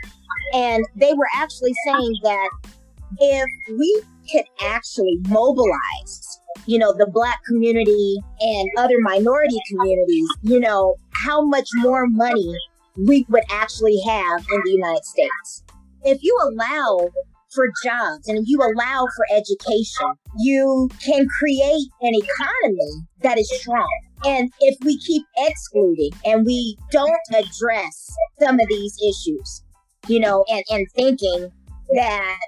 and 0.53 0.85
they 0.97 1.13
were 1.15 1.29
actually 1.35 1.73
saying 1.87 2.15
that 2.25 2.51
if 3.19 3.47
we 3.79 4.03
could 4.33 4.45
actually 4.63 5.19
mobilize, 5.29 6.41
you 6.67 6.79
know, 6.79 6.93
the 6.93 7.07
black 7.07 7.39
community 7.47 8.17
and 8.41 8.69
other 8.77 8.97
minority 8.99 9.59
communities, 9.71 10.29
you 10.43 10.59
know, 10.59 10.97
how 11.13 11.45
much 11.45 11.69
more 11.77 12.07
money 12.09 12.53
we 13.07 13.25
would 13.29 13.45
actually 13.51 13.99
have 14.07 14.41
in 14.41 14.61
the 14.65 14.71
United 14.73 15.05
States. 15.05 15.65
If 16.03 16.19
you 16.23 16.37
allow 16.43 17.11
for 17.55 17.69
jobs 17.85 18.29
and 18.29 18.45
you 18.47 18.59
allow 18.59 19.07
for 19.17 19.27
education, 19.31 20.09
you 20.39 20.89
can 21.05 21.27
create 21.39 21.89
an 22.01 22.13
economy 22.15 23.07
that 23.23 23.39
is 23.39 23.51
strong. 23.61 24.06
And 24.25 24.51
if 24.61 24.77
we 24.85 24.99
keep 24.99 25.23
excluding 25.37 26.11
and 26.25 26.47
we 26.47 26.77
don't 26.91 27.15
address 27.31 28.11
some 28.41 28.59
of 28.59 28.69
these 28.69 28.97
issues, 29.03 29.63
you 30.09 30.21
know, 30.21 30.45
and, 30.49 30.65
and 30.71 30.87
thinking 30.95 31.51
that, 31.95 32.39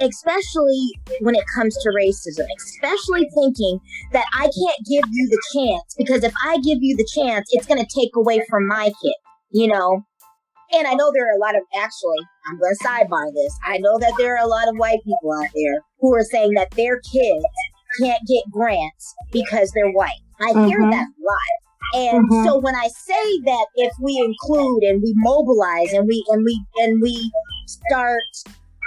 especially 0.00 0.90
when 1.20 1.34
it 1.34 1.44
comes 1.54 1.76
to 1.76 1.90
racism, 1.90 2.46
especially 2.56 3.28
thinking 3.34 3.78
that 4.12 4.26
I 4.32 4.42
can't 4.42 4.86
give 4.88 5.04
you 5.10 5.28
the 5.28 5.42
chance 5.54 5.94
because 5.96 6.24
if 6.24 6.32
I 6.44 6.56
give 6.58 6.78
you 6.80 6.96
the 6.96 7.08
chance, 7.14 7.48
it's 7.52 7.66
going 7.66 7.80
to 7.80 7.86
take 7.94 8.16
away 8.16 8.42
from 8.48 8.66
my 8.66 8.86
kid, 9.02 9.14
you 9.50 9.68
know, 9.68 10.04
and 10.72 10.86
I 10.86 10.94
know 10.94 11.10
there 11.14 11.26
are 11.28 11.36
a 11.36 11.40
lot 11.40 11.56
of, 11.56 11.62
actually, 11.76 12.18
I'm 12.46 12.58
going 12.58 12.74
to 12.74 12.84
sidebar 12.84 13.32
this. 13.34 13.58
I 13.64 13.78
know 13.78 13.98
that 13.98 14.12
there 14.18 14.36
are 14.36 14.44
a 14.44 14.48
lot 14.48 14.68
of 14.68 14.76
white 14.76 14.98
people 15.04 15.32
out 15.32 15.48
there 15.54 15.80
who 16.00 16.14
are 16.14 16.24
saying 16.24 16.54
that 16.54 16.70
their 16.72 17.00
kids 17.00 17.44
can't 18.00 18.22
get 18.26 18.42
grants 18.52 19.14
because 19.32 19.72
they're 19.74 19.90
white. 19.92 20.20
I 20.40 20.52
mm-hmm. 20.52 20.68
hear 20.68 20.80
that 20.90 21.06
a 21.06 21.20
lot. 21.22 21.54
And 21.94 22.30
mm-hmm. 22.30 22.44
so 22.44 22.58
when 22.58 22.74
I 22.74 22.88
say 22.88 23.38
that 23.46 23.66
if 23.76 23.92
we 24.00 24.18
include 24.18 24.82
and 24.84 25.02
we 25.02 25.12
mobilize 25.16 25.92
and 25.92 26.06
we 26.06 26.24
and 26.28 26.44
we 26.44 26.62
and 26.82 27.00
we 27.00 27.30
start 27.66 28.20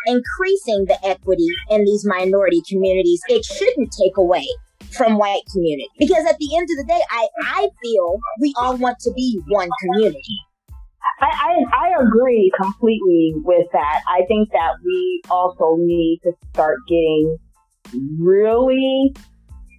increasing 0.05 0.85
the 0.85 0.97
equity 1.03 1.47
in 1.69 1.83
these 1.85 2.05
minority 2.05 2.61
communities, 2.69 3.21
it 3.27 3.43
shouldn't 3.45 3.91
take 3.91 4.17
away 4.17 4.47
from 4.91 5.17
white 5.17 5.41
community. 5.51 5.89
Because 5.97 6.25
at 6.25 6.37
the 6.37 6.55
end 6.55 6.67
of 6.71 6.77
the 6.77 6.85
day, 6.87 7.01
I, 7.09 7.27
I 7.43 7.69
feel 7.81 8.19
we 8.39 8.53
all 8.57 8.77
want 8.77 8.99
to 8.99 9.13
be 9.15 9.39
one 9.47 9.69
community. 9.81 10.37
I, 11.21 11.29
I, 11.71 11.87
I 11.87 12.03
agree 12.03 12.51
completely 12.59 13.33
with 13.37 13.67
that. 13.73 14.01
I 14.07 14.25
think 14.27 14.49
that 14.51 14.73
we 14.83 15.21
also 15.29 15.77
need 15.79 16.19
to 16.23 16.31
start 16.53 16.79
getting 16.87 17.37
really 18.19 19.13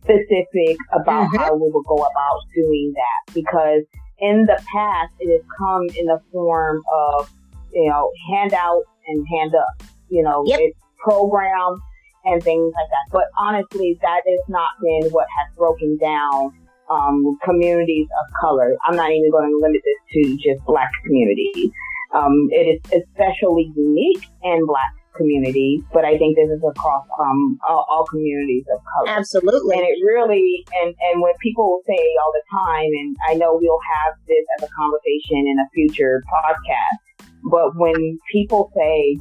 specific 0.03 0.77
about 0.93 1.29
mm-hmm. 1.29 1.37
how 1.37 1.55
we 1.55 1.71
will 1.71 1.83
go 1.83 1.97
about 1.97 2.41
doing 2.55 2.93
that 2.95 3.35
because 3.35 3.83
in 4.19 4.45
the 4.47 4.61
past 4.73 5.13
it 5.21 5.31
has 5.31 5.43
come 5.59 5.83
in 5.97 6.07
the 6.07 6.21
form 6.33 6.83
of 6.93 7.31
you 7.73 7.89
know 7.89 8.11
handouts 8.31 8.89
and 9.07 9.27
hand 9.29 9.55
up 9.55 9.87
you 10.09 10.23
know 10.23 10.43
yep. 10.47 10.59
it's 10.61 10.79
program 10.99 11.81
and 12.25 12.43
things 12.43 12.73
like 12.75 12.89
that 12.91 13.13
but 13.13 13.25
honestly 13.39 13.99
that 14.03 14.23
has 14.27 14.41
not 14.49 14.71
been 14.81 15.11
what 15.11 15.27
has 15.39 15.57
broken 15.57 15.97
down 15.99 16.53
um, 16.91 17.39
communities 17.43 18.07
of 18.21 18.33
color. 18.41 18.77
I'm 18.87 18.97
not 18.97 19.11
even 19.11 19.31
going 19.31 19.51
to 19.51 19.59
limit 19.59 19.81
this 19.85 20.01
to 20.13 20.37
just 20.37 20.65
black 20.67 20.91
communities. 21.05 21.71
Um, 22.15 22.49
it 22.51 22.69
is 22.69 22.81
especially 22.85 23.73
unique 23.75 24.27
in 24.43 24.67
black 24.67 24.93
communities, 25.17 25.83
but 25.93 26.05
I 26.05 26.19
think 26.19 26.37
this 26.37 26.49
is 26.51 26.63
across 26.65 27.07
um, 27.21 27.59
all, 27.69 27.87
all, 27.89 28.05
communities 28.07 28.65
of 28.73 28.81
color. 28.85 29.19
Absolutely. 29.19 29.77
And 29.77 29.85
it 29.85 29.99
really, 30.05 30.65
and, 30.83 30.95
and 31.13 31.23
when 31.23 31.33
people 31.41 31.83
say 31.87 31.99
all 32.23 32.33
the 32.33 32.45
time, 32.51 32.91
and 32.93 33.17
I 33.29 33.35
know 33.35 33.59
we'll 33.61 33.85
have 34.05 34.15
this 34.27 34.45
as 34.59 34.69
a 34.69 34.71
conversation 34.73 35.47
in 35.47 35.57
a 35.59 35.69
future 35.75 36.23
podcast, 36.29 37.25
but 37.51 37.77
when 37.77 38.19
people 38.31 38.71
say 38.75 39.19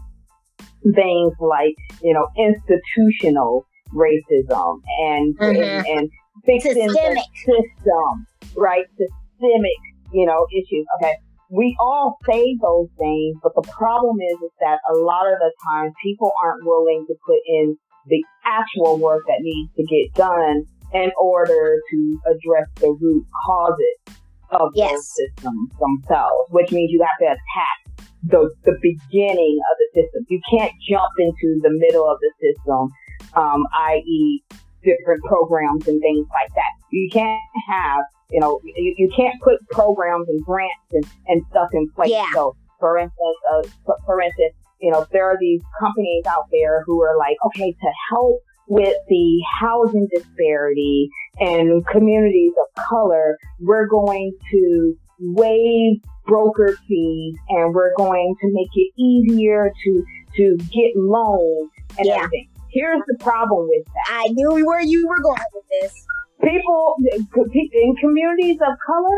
things 0.95 1.33
like, 1.39 1.75
you 2.01 2.13
know, 2.13 2.27
institutional 2.37 3.65
racism 3.93 4.81
and, 4.99 5.37
mm-hmm. 5.37 5.61
and, 5.61 5.87
and 5.87 6.09
fixing 6.45 6.73
Systemic. 6.73 7.17
the 7.17 7.53
system, 7.53 8.27
right? 8.55 8.85
Systemic, 8.97 9.79
you 10.13 10.25
know, 10.25 10.47
issues. 10.51 10.85
Okay. 10.99 11.15
We 11.51 11.75
all 11.79 12.17
say 12.27 12.55
those 12.61 12.87
things, 12.97 13.35
but 13.43 13.51
the 13.55 13.67
problem 13.75 14.15
is, 14.21 14.41
is 14.41 14.51
that 14.61 14.79
a 14.89 14.95
lot 14.95 15.27
of 15.27 15.37
the 15.39 15.51
time 15.69 15.91
people 16.01 16.31
aren't 16.41 16.65
willing 16.65 17.05
to 17.07 17.15
put 17.25 17.39
in 17.45 17.77
the 18.07 18.23
actual 18.45 18.97
work 18.97 19.23
that 19.27 19.39
needs 19.41 19.69
to 19.75 19.83
get 19.83 20.13
done 20.15 20.63
in 20.93 21.11
order 21.19 21.77
to 21.91 22.19
address 22.25 22.67
the 22.75 22.95
root 22.99 23.25
causes 23.45 24.15
of 24.51 24.71
yes. 24.75 24.91
those 24.91 25.13
systems 25.15 25.71
themselves, 25.77 26.49
which 26.51 26.71
means 26.71 26.89
you 26.89 27.03
have 27.03 27.19
to 27.19 27.25
attack 27.25 28.07
the, 28.23 28.49
the 28.63 28.77
beginning 28.81 29.59
of 29.71 29.77
the 29.77 30.01
system. 30.01 30.25
You 30.29 30.39
can't 30.49 30.73
jump 30.87 31.11
into 31.19 31.59
the 31.61 31.71
middle 31.71 32.09
of 32.09 32.17
the 32.19 32.31
system, 32.39 32.89
um, 33.35 33.63
i.e. 33.89 34.43
different 34.83 35.23
programs 35.23 35.87
and 35.87 36.01
things 36.01 36.27
like 36.31 36.53
that. 36.55 36.71
You 36.91 37.09
can't 37.11 37.41
have, 37.67 38.03
you 38.29 38.39
know, 38.39 38.59
you, 38.63 38.95
you 38.97 39.11
can't 39.15 39.39
put 39.41 39.57
programs 39.69 40.27
and 40.29 40.43
grants 40.43 40.73
and, 40.91 41.05
and 41.27 41.43
stuff 41.49 41.69
in 41.73 41.89
place. 41.91 42.11
Yeah. 42.11 42.25
So, 42.33 42.55
for 42.79 42.97
instance, 42.97 43.37
uh, 43.53 43.93
for 44.05 44.21
instance, 44.21 44.55
you 44.79 44.91
know, 44.91 45.05
there 45.11 45.29
are 45.29 45.37
these 45.39 45.61
companies 45.79 46.25
out 46.27 46.45
there 46.51 46.83
who 46.85 47.01
are 47.01 47.17
like, 47.17 47.37
okay, 47.45 47.71
to 47.71 47.91
help 48.09 48.41
with 48.67 48.95
the 49.09 49.43
housing 49.59 50.07
disparity 50.13 51.09
and 51.39 51.85
communities 51.87 52.53
of 52.59 52.83
color, 52.89 53.37
we're 53.59 53.87
going 53.87 54.31
to 54.49 54.97
waive 55.19 56.01
broker 56.25 56.77
fees 56.87 57.35
and 57.49 57.73
we're 57.73 57.93
going 57.95 58.35
to 58.41 58.47
make 58.53 58.69
it 58.73 58.91
easier 58.99 59.71
to 59.83 60.03
to 60.35 60.57
get 60.71 60.95
loans 60.95 61.69
and 61.97 62.07
yeah. 62.07 62.15
everything. 62.15 62.47
Here's 62.71 63.01
the 63.07 63.17
problem 63.19 63.67
with 63.67 63.85
that. 63.85 64.23
I 64.25 64.27
knew 64.29 64.65
where 64.65 64.81
you 64.81 65.07
were 65.07 65.21
going 65.21 65.37
with 65.53 65.65
this. 65.81 65.93
People 66.41 66.95
in 67.13 67.95
communities 67.99 68.57
of 68.61 68.73
color, 68.85 69.17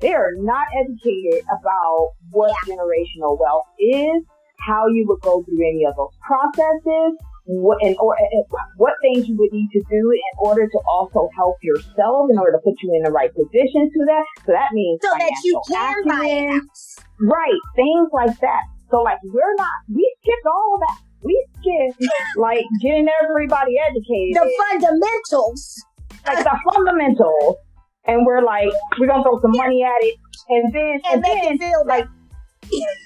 they 0.00 0.12
are 0.12 0.32
not 0.36 0.66
educated 0.78 1.44
about 1.60 2.12
what 2.30 2.52
yeah. 2.66 2.74
generational 2.74 3.38
wealth 3.40 3.66
is, 3.78 4.22
how 4.66 4.86
you 4.88 5.04
would 5.08 5.20
go 5.22 5.42
through 5.42 5.66
any 5.66 5.84
of 5.84 5.96
those 5.96 6.14
processes, 6.26 7.16
what 7.46 7.78
and 7.82 7.96
or 7.98 8.16
what 8.76 8.94
things 9.02 9.26
you 9.26 9.36
would 9.38 9.52
need 9.52 9.68
to 9.72 9.82
do 9.90 10.10
in 10.12 10.32
order 10.38 10.66
to 10.66 10.78
also 10.88 11.28
help 11.36 11.56
yourself 11.62 12.30
in 12.30 12.38
order 12.38 12.52
to 12.52 12.58
put 12.58 12.74
you 12.82 12.94
in 12.94 13.02
the 13.02 13.10
right 13.10 13.32
position 13.34 13.90
to 13.90 14.04
that. 14.06 14.24
So 14.46 14.52
that 14.52 14.70
means 14.72 15.00
so 15.02 15.10
that 15.18 15.32
you 15.42 15.60
can 15.68 16.04
buy 16.06 16.60
right 17.20 17.60
things 17.74 18.08
like 18.12 18.38
that. 18.40 18.62
So 18.90 19.02
like 19.02 19.18
we're 19.24 19.54
not 19.56 19.70
we 19.92 20.14
skipped 20.22 20.46
all 20.46 20.74
of 20.74 20.80
that. 20.80 21.09
We 21.22 21.46
skipped 21.58 22.10
like 22.36 22.64
getting 22.80 23.08
everybody 23.22 23.76
educated. 23.78 24.36
The 24.36 24.48
fundamentals. 24.58 25.84
Like 26.26 26.44
the 26.44 26.58
fundamentals. 26.72 27.56
And 28.06 28.24
we're 28.24 28.42
like, 28.42 28.72
we're 28.98 29.06
gonna 29.06 29.22
throw 29.22 29.40
some 29.40 29.52
money 29.52 29.82
at 29.84 30.00
it. 30.00 30.16
And 30.48 30.72
then 30.72 31.00
and, 31.12 31.24
and 31.24 31.60
then 31.60 31.72
like 31.86 32.06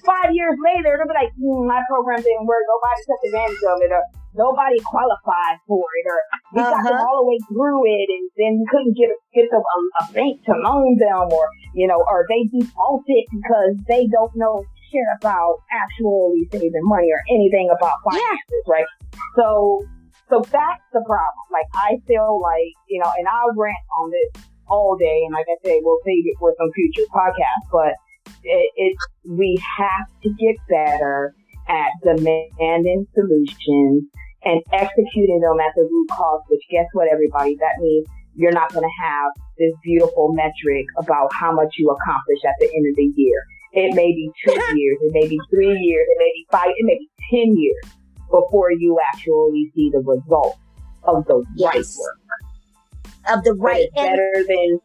five 0.06 0.30
years 0.32 0.56
later, 0.64 0.96
they'll 0.96 1.10
be 1.10 1.14
like, 1.14 1.34
mm, 1.34 1.66
my 1.66 1.82
program 1.88 2.22
didn't 2.22 2.46
work. 2.46 2.62
Nobody 2.68 3.00
took 3.06 3.20
advantage 3.26 3.64
of 3.66 3.82
it. 3.82 3.92
Or 3.92 4.02
nobody 4.34 4.78
qualified 4.82 5.58
for 5.66 5.86
it, 5.86 6.06
or 6.10 6.20
we 6.54 6.60
uh-huh. 6.60 6.70
got 6.70 6.82
them 6.84 6.94
uh-huh. 6.94 7.06
all 7.06 7.22
the 7.22 7.26
way 7.30 7.38
through 7.48 7.86
it, 7.86 8.08
and 8.10 8.24
then 8.36 8.58
we 8.58 8.66
couldn't 8.70 8.94
get 8.98 9.10
get 9.32 9.50
them 9.50 9.62
a, 9.62 9.78
a 10.02 10.12
bank 10.12 10.42
to 10.46 10.52
loan 10.58 10.98
them, 10.98 11.30
or 11.30 11.46
you 11.74 11.86
know, 11.86 11.98
or 11.98 12.26
they 12.28 12.44
defaulted 12.50 13.24
because 13.30 13.74
they 13.88 14.06
don't 14.06 14.34
know 14.36 14.62
shit 14.90 15.08
about 15.20 15.62
actually 15.70 16.48
saving 16.50 16.84
money 16.84 17.08
or 17.10 17.20
anything 17.30 17.70
about 17.70 17.94
finances, 18.04 18.64
yeah. 18.66 18.72
right? 18.72 18.88
So, 19.36 19.84
so 20.28 20.40
that's 20.50 20.84
the 20.92 21.02
problem. 21.04 21.44
Like 21.52 21.68
I 21.74 22.00
feel 22.06 22.40
like 22.40 22.74
you 22.88 23.00
know, 23.00 23.10
and 23.16 23.28
I'll 23.28 23.54
rant 23.56 23.84
on 24.00 24.10
this 24.10 24.42
all 24.68 24.96
day, 24.96 25.22
and 25.24 25.32
like 25.32 25.46
I 25.48 25.56
say, 25.64 25.80
we'll 25.82 26.00
save 26.04 26.24
it 26.24 26.36
for 26.38 26.54
some 26.58 26.70
future 26.74 27.08
podcasts, 27.12 27.68
but 27.70 27.94
it, 28.42 28.70
it 28.76 28.96
we 29.28 29.60
have 29.78 30.08
to 30.22 30.30
get 30.38 30.56
better 30.68 31.34
at 31.68 31.90
demanding 32.02 33.06
solutions 33.14 34.04
and 34.44 34.60
executing 34.72 35.40
them 35.40 35.58
at 35.60 35.72
the 35.74 35.88
root 35.88 36.08
cause, 36.12 36.42
which 36.48 36.60
guess 36.70 36.86
what, 36.92 37.08
everybody? 37.10 37.56
That 37.56 37.80
means 37.80 38.06
you're 38.36 38.52
not 38.52 38.72
going 38.72 38.84
to 38.84 38.96
have 39.02 39.32
this 39.58 39.72
beautiful 39.82 40.32
metric 40.34 40.86
about 40.98 41.32
how 41.32 41.52
much 41.52 41.74
you 41.78 41.88
accomplish 41.88 42.40
at 42.44 42.54
the 42.60 42.66
end 42.66 42.84
of 42.90 42.96
the 42.96 43.12
year. 43.16 43.40
It 43.74 43.94
may 43.94 44.12
be 44.12 44.30
two 44.44 44.52
years, 44.76 44.98
it 45.02 45.12
may 45.12 45.28
be 45.28 45.38
three 45.50 45.76
years, 45.76 46.06
it 46.08 46.18
may 46.18 46.32
be 46.34 46.46
five, 46.50 46.68
it 46.68 46.84
may 46.84 46.98
be 46.98 47.10
10 47.30 47.56
years 47.56 47.84
before 48.30 48.72
you 48.72 48.98
actually 49.12 49.70
see 49.74 49.90
the 49.92 49.98
result 49.98 50.58
of 51.04 51.26
the 51.26 51.44
yes. 51.56 51.74
right 51.74 51.84
work. 51.98 53.38
Of 53.38 53.44
the 53.44 53.54
right. 53.54 53.88
But 53.94 54.02
it's 54.02 54.10
better 54.10 54.32
than, 54.46 54.78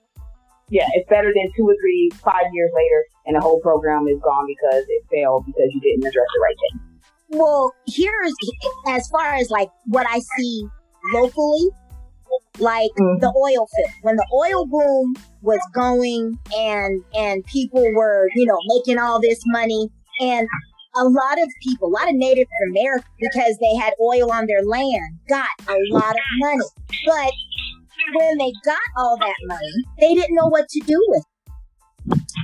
yeah, 0.70 0.88
it's 0.94 1.10
better 1.10 1.32
than 1.34 1.52
two 1.56 1.68
or 1.68 1.76
three, 1.82 2.10
five 2.24 2.46
years 2.54 2.72
later 2.76 3.04
and 3.30 3.36
the 3.36 3.42
whole 3.42 3.60
program 3.62 4.08
is 4.08 4.20
gone 4.24 4.46
because 4.48 4.84
it 4.90 5.04
failed 5.12 5.46
because 5.46 5.70
you 5.72 5.80
didn't 5.80 6.04
address 6.04 6.26
the 6.34 6.42
right 6.42 6.56
thing. 6.60 7.40
Well, 7.40 7.76
here's 7.86 8.34
as 8.88 9.08
far 9.10 9.36
as 9.36 9.52
like 9.52 9.70
what 9.86 10.08
I 10.10 10.20
see 10.36 10.66
locally, 11.14 11.70
like 12.60 12.92
mm-hmm. 13.00 13.20
the 13.20 13.28
oil 13.28 13.68
field. 13.68 13.94
When 14.02 14.16
the 14.16 14.28
oil 14.34 14.66
boom 14.66 15.16
was 15.42 15.60
going 15.74 16.38
and 16.58 17.04
and 17.16 17.46
people 17.46 17.86
were, 17.96 18.30
you 18.36 18.46
know, 18.46 18.58
making 18.68 19.00
all 19.00 19.22
this 19.22 19.40
money 19.48 19.90
and 20.22 20.48
a 20.96 21.04
lot 21.04 21.40
of 21.40 21.48
people, 21.62 21.88
a 21.88 21.94
lot 21.94 22.10
of 22.10 22.16
Native 22.16 22.48
Americans, 22.70 23.06
because 23.20 23.58
they 23.60 23.76
had 23.76 23.94
oil 24.02 24.32
on 24.32 24.48
their 24.48 24.64
land, 24.64 25.20
got 25.28 25.50
a 25.68 25.78
lot 25.92 26.12
of 26.12 26.22
money. 26.40 26.66
But 27.06 27.32
when 28.16 28.38
they 28.38 28.52
got 28.66 28.80
all 28.98 29.18
that 29.18 29.36
money, 29.46 29.74
they 30.00 30.16
didn't 30.16 30.36
know 30.36 30.48
what 30.48 30.68
to 30.70 30.80
do 30.82 31.04
with 31.10 31.24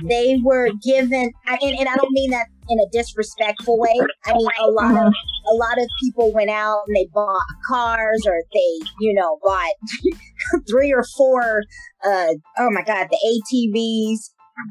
they 0.04 0.40
were 0.42 0.70
given, 0.82 1.32
and, 1.46 1.58
and 1.62 1.88
I 1.88 1.96
don't 1.96 2.12
mean 2.12 2.30
that 2.30 2.46
in 2.68 2.78
a 2.80 2.88
disrespectful 2.92 3.78
way. 3.78 3.94
I 4.26 4.34
mean 4.34 4.48
a 4.60 4.70
lot 4.70 5.06
of 5.06 5.12
a 5.48 5.54
lot 5.54 5.78
of 5.78 5.86
people 6.02 6.32
went 6.32 6.50
out 6.50 6.82
and 6.86 6.96
they 6.96 7.08
bought 7.12 7.46
cars 7.68 8.24
or 8.26 8.42
they, 8.52 8.86
you 9.00 9.14
know, 9.14 9.38
bought 9.42 9.72
three 10.68 10.92
or 10.92 11.04
four. 11.16 11.62
Uh, 12.04 12.34
oh 12.58 12.70
my 12.70 12.82
God, 12.82 13.08
the 13.10 13.42
ATVs. 13.52 14.30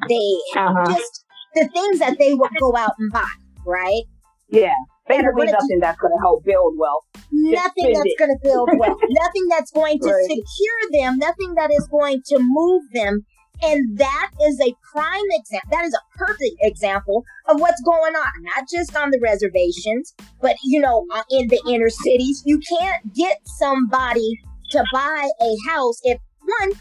They 0.09 0.59
uh-huh. 0.59 0.93
just 0.93 1.25
the 1.53 1.67
things 1.69 1.99
that 1.99 2.17
they 2.17 2.33
would 2.33 2.51
go 2.59 2.75
out 2.75 2.93
and 2.97 3.11
buy, 3.11 3.29
right? 3.65 4.03
Yeah. 4.49 4.73
Basically, 5.07 5.45
nothing 5.45 5.79
that's 5.79 5.99
going 5.99 6.13
to 6.13 6.19
help 6.19 6.43
build 6.43 6.73
wealth. 6.79 7.03
Nothing 7.31 7.93
that's 7.93 8.15
going 8.17 8.31
to 8.31 8.39
build 8.41 8.69
wealth. 8.73 8.97
nothing 9.09 9.47
that's 9.49 9.69
going 9.69 9.99
to 9.99 10.09
right. 10.09 10.23
secure 10.23 10.81
them. 10.99 11.19
Nothing 11.19 11.53
that 11.55 11.69
is 11.69 11.87
going 11.91 12.23
to 12.29 12.39
move 12.39 12.81
them 12.91 13.23
and 13.65 13.97
that 13.97 14.31
is 14.43 14.59
a 14.61 14.73
prime 14.91 15.29
example. 15.31 15.69
That 15.71 15.85
is 15.85 15.93
a 15.93 16.17
perfect 16.17 16.55
example 16.61 17.23
of 17.47 17.59
what's 17.59 17.81
going 17.81 18.15
on, 18.15 18.43
not 18.43 18.65
just 18.71 18.95
on 18.95 19.09
the 19.09 19.19
reservations, 19.21 20.13
but 20.41 20.55
you 20.63 20.79
know, 20.79 21.05
uh, 21.13 21.23
in 21.31 21.47
the 21.47 21.61
inner 21.67 21.89
cities. 21.89 22.43
You 22.45 22.59
can't 22.59 23.13
get 23.13 23.39
somebody 23.57 24.39
to 24.71 24.83
buy 24.93 25.29
a 25.41 25.55
house 25.69 25.99
if 26.03 26.19
one, 26.59 26.71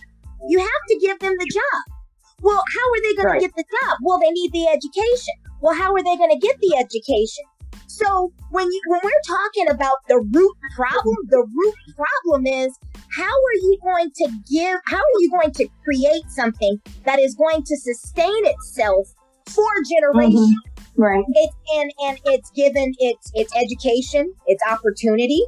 you 0.49 0.59
have 0.59 0.83
to 0.89 0.99
give 1.01 1.19
them 1.21 1.35
the 1.39 1.51
job. 1.53 1.97
Well, 2.43 2.63
how 2.75 2.91
are 2.91 3.03
they 3.03 3.15
going 3.15 3.27
right. 3.27 3.41
to 3.41 3.47
get 3.47 3.57
the 3.57 3.65
job? 3.83 3.99
Well, 4.03 4.19
they 4.21 4.31
need 4.31 4.53
the 4.53 4.69
education. 4.69 5.35
Well, 5.63 5.75
how 5.75 5.95
are 5.95 6.03
they 6.03 6.17
going 6.17 6.31
to 6.31 6.39
get 6.39 6.59
the 6.61 6.77
education? 6.77 7.45
So 7.87 8.33
when 8.51 8.67
you 8.67 8.81
when 8.89 9.01
we're 9.03 9.11
talking 9.27 9.69
about 9.69 9.97
the 10.09 10.19
root 10.19 10.57
problem, 10.75 11.17
the 11.29 11.47
root 11.55 11.75
problem 11.97 12.47
is 12.47 12.77
how 13.17 13.25
are 13.25 13.59
you 13.63 13.79
going 13.83 14.11
to 14.11 14.29
give 14.51 14.79
how 14.87 14.97
are 14.97 15.21
you 15.21 15.31
going 15.31 15.53
to 15.53 15.69
create 15.85 16.25
something 16.29 16.81
that 17.05 17.19
is 17.19 17.35
going 17.35 17.63
to 17.63 17.77
sustain 17.77 18.47
itself 18.47 19.09
for 19.47 19.69
generations? 19.91 20.51
Mm-hmm. 20.51 21.03
Right. 21.03 21.25
It's 21.29 21.57
and 21.75 21.93
and 22.05 22.19
it's 22.27 22.51
given 22.51 22.93
its 22.99 23.31
its 23.35 23.55
education, 23.57 24.33
its 24.47 24.63
opportunity. 24.69 25.43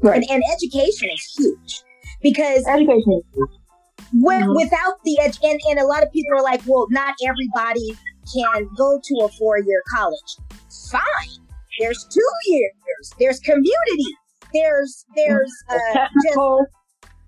Right. 0.00 0.16
And, 0.16 0.24
and 0.30 0.42
education 0.52 1.08
is 1.12 1.34
huge 1.36 1.82
because 2.22 2.66
education 2.66 3.22
mm-hmm. 3.34 4.54
without 4.54 5.02
the 5.04 5.18
edge 5.20 5.38
and, 5.42 5.60
and 5.68 5.78
a 5.78 5.86
lot 5.86 6.02
of 6.02 6.12
people 6.12 6.36
are 6.36 6.42
like 6.42 6.62
well 6.66 6.86
not 6.90 7.14
everybody 7.24 7.96
can 8.34 8.68
go 8.76 9.00
to 9.02 9.24
a 9.24 9.28
four-year 9.28 9.82
college 9.92 10.36
fine 10.90 11.42
there's 11.78 12.04
two 12.04 12.52
years. 12.52 13.12
There's 13.18 13.40
community. 13.40 14.16
There's 14.52 15.04
there's 15.16 15.52
uh, 15.70 15.78
technical. 15.92 16.66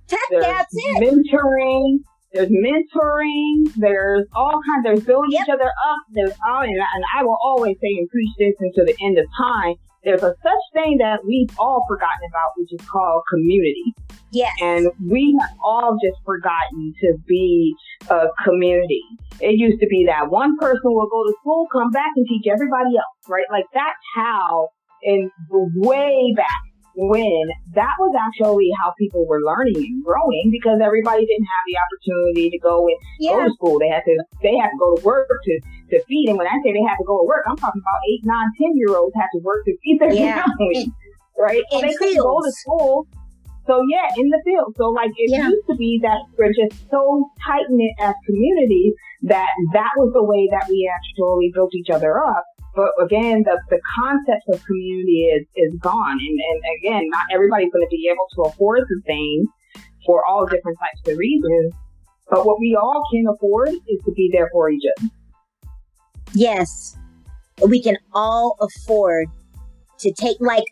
Tech, 0.08 0.20
there's 0.30 0.44
that's 0.44 0.74
it. 0.74 1.02
Mentoring. 1.02 1.98
There's 2.32 2.50
mentoring. 2.50 3.72
There's 3.76 4.26
all 4.34 4.60
kinds. 4.66 4.84
There's 4.84 5.04
building 5.04 5.30
yep. 5.30 5.46
each 5.46 5.54
other 5.54 5.68
up. 5.68 6.02
There's 6.10 6.32
all, 6.46 6.62
and 6.62 6.82
I, 6.82 6.86
and 6.94 7.04
I 7.16 7.24
will 7.24 7.38
always 7.42 7.76
say 7.80 7.88
and 7.98 8.08
preach 8.08 8.30
this 8.38 8.54
until 8.58 8.86
the 8.86 8.96
end 9.00 9.18
of 9.18 9.26
time. 9.38 9.74
There's 10.02 10.22
a 10.22 10.34
such 10.42 10.64
thing 10.74 10.98
that 10.98 11.24
we've 11.24 11.48
all 11.58 11.84
forgotten 11.88 12.28
about, 12.28 12.52
which 12.58 12.72
is 12.78 12.86
called 12.86 13.22
community. 13.30 13.94
Yes. 14.32 14.52
And 14.60 14.88
we 15.00 15.38
have 15.40 15.56
all 15.64 15.96
just 16.02 16.20
forgotten 16.26 16.92
to 17.00 17.16
be 17.26 17.74
a 18.10 18.26
community. 18.44 19.02
It 19.40 19.56
used 19.56 19.80
to 19.80 19.86
be 19.86 20.04
that 20.06 20.28
one 20.28 20.58
person 20.58 20.92
will 20.92 21.08
go 21.08 21.24
to 21.24 21.34
school, 21.40 21.66
come 21.72 21.90
back 21.90 22.10
and 22.16 22.26
teach 22.28 22.44
everybody 22.52 22.96
else, 22.96 23.28
right? 23.28 23.46
Like 23.50 23.64
that's 23.72 24.02
how 24.14 24.68
in 25.02 25.30
the 25.48 25.70
way 25.76 26.34
back 26.36 26.73
when 26.96 27.50
that 27.74 27.94
was 27.98 28.14
actually 28.14 28.70
how 28.78 28.94
people 28.98 29.26
were 29.26 29.42
learning 29.42 29.76
and 29.76 30.04
growing 30.04 30.48
because 30.50 30.78
everybody 30.82 31.26
didn't 31.26 31.46
have 31.46 31.64
the 31.66 31.76
opportunity 31.82 32.50
to 32.50 32.58
go 32.58 32.86
and 32.86 32.96
yeah. 33.18 33.32
go 33.32 33.44
to 33.44 33.50
school. 33.54 33.78
They 33.78 33.90
had 33.90 34.06
to 34.06 34.14
they 34.42 34.56
had 34.56 34.70
to 34.70 34.78
go 34.78 34.96
to 34.96 35.02
work 35.02 35.28
to 35.28 35.54
to 35.90 36.04
feed. 36.06 36.28
And 36.28 36.38
when 36.38 36.46
I 36.46 36.56
say 36.62 36.72
they 36.72 36.86
had 36.86 36.96
to 37.02 37.06
go 37.06 37.18
to 37.18 37.26
work, 37.26 37.44
I'm 37.46 37.56
talking 37.56 37.82
about 37.82 38.00
eight, 38.08 38.22
nine, 38.24 38.48
ten 38.60 38.72
year 38.74 38.96
olds 38.96 39.14
had 39.14 39.28
to 39.34 39.40
work 39.42 39.64
to 39.66 39.76
feed 39.82 39.98
their 40.00 40.12
yeah. 40.12 40.42
families. 40.42 40.88
right? 41.38 41.62
And 41.72 41.82
they 41.82 41.94
couldn't 41.94 42.22
go 42.22 42.40
to 42.40 42.52
school. 42.52 43.06
So 43.66 43.80
yeah, 43.88 44.08
in 44.16 44.28
the 44.28 44.40
field. 44.44 44.74
So 44.76 44.90
like 44.90 45.10
it 45.16 45.32
yeah. 45.32 45.48
used 45.48 45.66
to 45.68 45.74
be 45.76 45.98
that 46.02 46.20
we're 46.38 46.52
just 46.52 46.84
so 46.90 47.30
tight 47.46 47.64
knit 47.70 47.92
as 47.98 48.14
communities 48.26 48.94
that 49.22 49.48
that 49.72 49.90
was 49.96 50.12
the 50.12 50.22
way 50.22 50.48
that 50.52 50.68
we 50.68 50.90
actually 50.92 51.50
built 51.54 51.74
each 51.74 51.88
other 51.88 52.22
up. 52.22 52.44
But 52.74 52.90
again, 53.00 53.44
the, 53.44 53.60
the 53.70 53.80
concept 53.96 54.42
of 54.48 54.64
community 54.64 55.30
is, 55.30 55.46
is 55.54 55.78
gone. 55.80 56.18
And, 56.18 56.38
and 56.40 56.62
again, 56.78 57.08
not 57.08 57.26
everybody's 57.32 57.72
going 57.72 57.84
to 57.84 57.90
be 57.90 58.10
able 58.10 58.26
to 58.34 58.50
afford 58.50 58.82
the 58.88 59.00
things 59.06 59.46
for 60.04 60.24
all 60.26 60.44
different 60.46 60.78
types 60.78 61.12
of 61.12 61.18
reasons. 61.18 61.74
But 62.28 62.46
what 62.46 62.58
we 62.58 62.76
all 62.80 63.02
can 63.12 63.26
afford 63.28 63.68
is 63.68 64.00
to 64.04 64.12
be 64.12 64.30
there 64.32 64.48
for 64.52 64.70
each 64.70 64.82
other. 64.98 65.08
Yes. 66.32 66.96
We 67.68 67.80
can 67.80 67.96
all 68.12 68.56
afford 68.60 69.28
to 70.00 70.12
take, 70.12 70.38
like, 70.40 70.64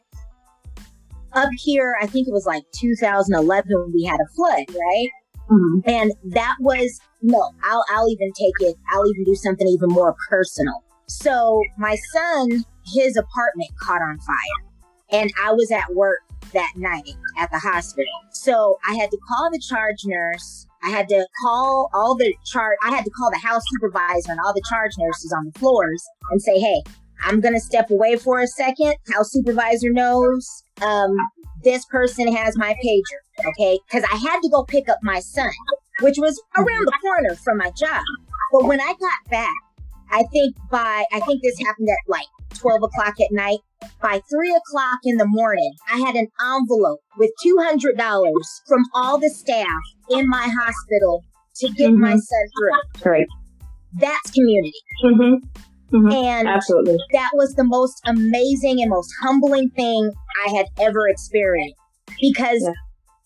up 1.34 1.50
here, 1.56 1.94
I 2.00 2.06
think 2.06 2.26
it 2.26 2.32
was 2.32 2.46
like 2.46 2.64
2011 2.74 3.70
when 3.70 3.92
we 3.92 4.04
had 4.04 4.18
a 4.20 4.28
flood, 4.34 4.64
right? 4.68 5.08
Mm-hmm. 5.50 5.78
And 5.86 6.12
that 6.32 6.56
was 6.60 7.00
no, 7.22 7.52
I'll 7.64 7.84
I'll 7.90 8.08
even 8.10 8.32
take 8.32 8.68
it. 8.68 8.76
I'll 8.90 9.08
even 9.08 9.24
do 9.24 9.34
something 9.34 9.66
even 9.66 9.88
more 9.88 10.14
personal. 10.28 10.82
So 11.20 11.62
my 11.78 11.96
son, 12.12 12.64
his 12.84 13.16
apartment 13.16 13.70
caught 13.80 14.02
on 14.02 14.18
fire, 14.18 14.70
and 15.10 15.32
I 15.42 15.52
was 15.52 15.70
at 15.70 15.94
work 15.94 16.20
that 16.52 16.72
night 16.76 17.14
at 17.38 17.50
the 17.50 17.58
hospital. 17.58 18.12
So 18.32 18.78
I 18.88 18.94
had 18.94 19.10
to 19.10 19.18
call 19.28 19.50
the 19.50 19.62
charge 19.68 20.04
nurse. 20.04 20.66
I 20.82 20.90
had 20.90 21.08
to 21.08 21.26
call 21.42 21.90
all 21.94 22.16
the 22.16 22.34
charge. 22.44 22.76
I 22.82 22.90
had 22.90 23.04
to 23.04 23.10
call 23.10 23.30
the 23.30 23.38
house 23.38 23.62
supervisor 23.70 24.32
and 24.32 24.40
all 24.44 24.52
the 24.52 24.62
charge 24.68 24.92
nurses 24.98 25.32
on 25.32 25.50
the 25.52 25.58
floors 25.58 26.04
and 26.30 26.42
say, 26.42 26.58
"Hey, 26.58 26.82
I'm 27.24 27.40
gonna 27.40 27.60
step 27.60 27.90
away 27.90 28.16
for 28.16 28.40
a 28.40 28.46
second. 28.46 28.94
House 29.12 29.32
supervisor 29.32 29.90
knows. 29.90 30.64
Um, 30.80 31.14
this 31.62 31.84
person 31.86 32.32
has 32.34 32.56
my 32.56 32.74
pager, 32.84 33.48
okay? 33.50 33.78
Because 33.86 34.04
I 34.12 34.16
had 34.16 34.40
to 34.40 34.48
go 34.48 34.64
pick 34.64 34.88
up 34.88 34.98
my 35.02 35.20
son, 35.20 35.50
which 36.00 36.18
was 36.18 36.42
around 36.56 36.86
the 36.86 36.98
corner 37.00 37.36
from 37.36 37.58
my 37.58 37.70
job. 37.70 38.02
But 38.50 38.64
when 38.64 38.80
I 38.80 38.88
got 38.88 39.30
back, 39.30 39.54
I 40.12 40.24
think 40.32 40.54
by 40.70 41.04
I 41.12 41.20
think 41.20 41.42
this 41.42 41.58
happened 41.66 41.88
at 41.88 41.96
like 42.08 42.26
12 42.54 42.82
o'clock 42.82 43.14
at 43.20 43.32
night. 43.32 43.58
By 44.00 44.20
three 44.30 44.54
o'clock 44.54 45.00
in 45.04 45.16
the 45.16 45.26
morning, 45.26 45.72
I 45.92 45.98
had 45.98 46.14
an 46.14 46.28
envelope 46.40 47.00
with 47.18 47.30
$200 47.44 47.96
from 48.68 48.82
all 48.94 49.18
the 49.18 49.30
staff 49.30 49.66
in 50.10 50.28
my 50.28 50.48
hospital 50.48 51.24
to 51.56 51.68
get 51.70 51.90
mm-hmm. 51.90 52.00
my 52.00 52.12
son 52.12 52.46
through. 52.58 53.10
Right. 53.10 53.26
That's 53.94 54.30
community. 54.30 54.72
Mm-hmm. 55.04 55.96
Mm-hmm. 55.96 56.12
And 56.12 56.48
Absolutely. 56.48 56.96
that 57.12 57.30
was 57.34 57.54
the 57.54 57.64
most 57.64 58.00
amazing 58.06 58.80
and 58.80 58.90
most 58.90 59.12
humbling 59.20 59.70
thing 59.70 60.10
I 60.46 60.50
had 60.50 60.66
ever 60.78 61.08
experienced 61.08 61.76
because 62.20 62.62
yeah. 62.62 62.72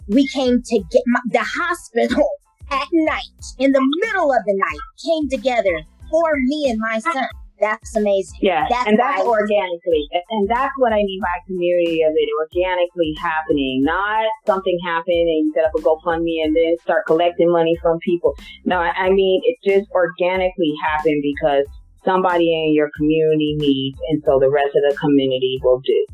we 0.09 0.27
came 0.29 0.63
to 0.63 0.83
get 0.91 1.03
my, 1.07 1.21
the 1.31 1.45
hospital 1.45 2.29
at 2.71 2.89
night, 2.93 3.23
in 3.59 3.73
the 3.73 3.97
middle 4.01 4.33
of 4.33 4.43
the 4.47 4.55
night, 4.57 4.81
came 5.05 5.29
together 5.29 5.83
for 6.11 6.37
me 6.37 6.71
and 6.71 6.79
my 6.79 6.99
son. 6.99 7.27
That's 7.59 7.97
amazing. 7.97 8.39
Yeah, 8.43 8.67
that's 8.69 8.87
and 8.87 8.99
that's 8.99 9.23
organically, 9.23 10.09
and 10.13 10.49
that's 10.49 10.75
what 10.77 10.93
I 10.93 10.97
mean 10.97 11.21
by 11.23 11.41
community 11.47 12.03
of 12.03 12.13
it 12.15 12.29
organically 12.39 13.17
happening, 13.19 13.81
not 13.83 14.27
something 14.45 14.79
happened 14.85 15.29
and 15.29 15.47
you 15.47 15.53
set 15.55 15.65
up 15.65 15.73
a 15.75 15.81
GoFundMe 15.81 16.45
and 16.45 16.55
then 16.55 16.77
start 16.83 17.07
collecting 17.07 17.51
money 17.51 17.75
from 17.81 17.99
people. 18.01 18.37
No, 18.67 18.77
I 18.77 19.09
mean 19.09 19.41
it 19.45 19.57
just 19.65 19.91
organically 19.93 20.75
happened 20.85 21.23
because 21.23 21.65
somebody 22.05 22.53
in 22.53 22.75
your 22.75 22.91
community 22.97 23.57
needs, 23.57 23.99
and 24.11 24.23
so 24.27 24.39
the 24.39 24.51
rest 24.51 24.77
of 24.77 24.83
the 24.91 24.97
community 24.99 25.59
will 25.63 25.81
do. 25.81 26.07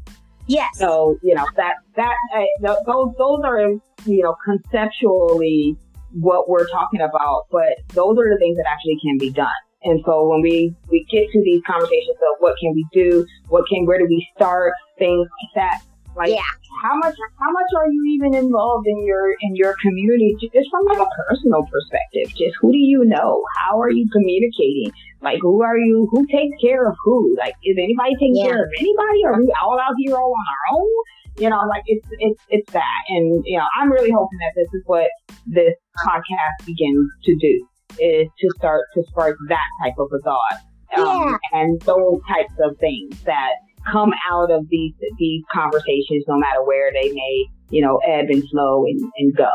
Yes. 0.46 0.68
So 0.74 1.18
you 1.22 1.34
know 1.34 1.46
that 1.56 1.74
that 1.96 2.14
uh, 2.36 2.74
those 2.86 3.14
those 3.18 3.40
are 3.44 3.68
you 4.06 4.22
know 4.22 4.36
conceptually 4.44 5.76
what 6.12 6.48
we're 6.48 6.68
talking 6.68 7.00
about, 7.00 7.46
but 7.50 7.74
those 7.94 8.16
are 8.18 8.30
the 8.30 8.38
things 8.38 8.56
that 8.58 8.66
actually 8.70 8.98
can 9.02 9.18
be 9.18 9.30
done. 9.30 9.48
And 9.84 10.00
so 10.04 10.28
when 10.28 10.42
we 10.42 10.74
we 10.88 11.06
get 11.10 11.26
to 11.32 11.42
these 11.44 11.62
conversations 11.66 12.18
of 12.22 12.36
what 12.40 12.54
can 12.60 12.72
we 12.74 12.86
do, 12.92 13.26
what 13.48 13.64
can 13.68 13.86
where 13.86 13.98
do 13.98 14.06
we 14.08 14.26
start, 14.36 14.72
things 14.98 15.26
like 15.26 15.54
that, 15.56 15.80
like 16.16 16.30
yeah. 16.30 16.52
how 16.82 16.94
much 16.98 17.16
how 17.40 17.50
much 17.50 17.70
are 17.76 17.90
you 17.90 18.04
even 18.14 18.34
involved 18.34 18.86
in 18.86 19.06
your 19.06 19.32
in 19.40 19.56
your 19.56 19.74
community 19.80 20.36
just 20.40 20.68
from 20.70 20.84
like 20.86 20.98
a 20.98 21.08
personal 21.28 21.64
perspective? 21.64 22.28
Just 22.36 22.56
who 22.60 22.70
do 22.70 22.78
you 22.78 23.04
know? 23.04 23.42
How 23.58 23.80
are 23.80 23.90
you 23.90 24.08
communicating? 24.12 24.92
Like 25.22 25.38
who 25.40 25.62
are 25.62 25.78
you 25.78 26.08
who 26.10 26.26
takes 26.26 26.56
care 26.60 26.86
of 26.86 26.96
who? 27.02 27.34
Like 27.38 27.54
is 27.64 27.76
anybody 27.78 28.14
taking 28.14 28.36
yeah. 28.36 28.44
care 28.44 28.64
of 28.64 28.70
anybody? 28.78 29.24
Are 29.24 29.40
we 29.40 29.52
all 29.62 29.80
out 29.80 29.94
here 29.98 30.16
all 30.16 30.32
on 30.32 30.46
our 30.52 30.78
own? 30.78 30.90
You 31.38 31.48
know, 31.48 31.60
like 31.66 31.82
it's 31.86 32.06
it's 32.18 32.40
it's 32.48 32.72
that. 32.72 33.02
And 33.08 33.42
you 33.46 33.56
know, 33.56 33.64
I'm 33.80 33.90
really 33.90 34.10
hoping 34.10 34.38
that 34.40 34.52
this 34.54 34.68
is 34.74 34.82
what 34.84 35.08
this 35.46 35.74
podcast 36.06 36.66
begins 36.66 37.10
to 37.24 37.34
do 37.36 37.66
is 37.98 38.28
to 38.38 38.48
start 38.58 38.82
to 38.94 39.02
spark 39.08 39.36
that 39.48 39.68
type 39.82 39.94
of 39.98 40.08
a 40.12 40.20
thought. 40.22 40.58
Um, 40.94 41.38
yeah. 41.52 41.60
and 41.60 41.80
those 41.82 42.20
types 42.28 42.52
of 42.62 42.76
things 42.78 43.22
that 43.22 43.52
come 43.90 44.12
out 44.30 44.50
of 44.50 44.68
these 44.68 44.92
these 45.18 45.42
conversations, 45.52 46.24
no 46.28 46.38
matter 46.38 46.62
where 46.64 46.92
they 46.92 47.10
may, 47.12 47.46
you 47.70 47.82
know, 47.82 47.98
ebb 48.06 48.26
and 48.28 48.46
flow 48.50 48.84
and, 48.84 49.00
and 49.16 49.36
go. 49.36 49.50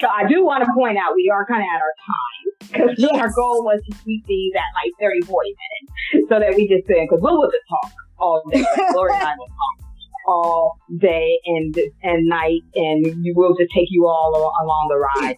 So 0.00 0.06
I 0.06 0.28
do 0.28 0.44
want 0.44 0.62
to 0.62 0.70
point 0.76 0.96
out 0.96 1.14
we 1.16 1.28
are 1.34 1.44
kind 1.46 1.62
of 1.62 1.66
at 1.66 1.82
our 1.82 1.94
time 2.06 2.48
because 2.70 2.94
yes. 2.98 3.18
our 3.18 3.30
goal 3.34 3.64
was 3.64 3.82
to 3.90 3.96
keep 4.04 4.24
these 4.26 4.52
at 4.54 4.70
like 4.78 4.92
30, 5.00 5.26
40 5.26 5.50
minutes 5.50 6.28
so 6.30 6.38
that 6.38 6.54
we 6.54 6.68
just 6.68 6.86
said, 6.86 7.02
because 7.10 7.18
we'll 7.20 7.50
just 7.50 7.66
talk 7.68 7.92
all 8.18 8.42
day. 8.50 8.64
Lori 8.94 9.12
and 9.14 9.22
I 9.26 9.34
will 9.36 9.48
talk 9.48 9.87
all 10.28 10.78
day 11.00 11.38
and 11.46 11.74
and 12.02 12.26
night, 12.26 12.60
and 12.74 13.04
we 13.04 13.32
will 13.34 13.56
just 13.56 13.70
take 13.74 13.88
you 13.90 14.06
all 14.06 14.52
along 14.62 14.88
the 14.90 14.98
ride. 14.98 15.36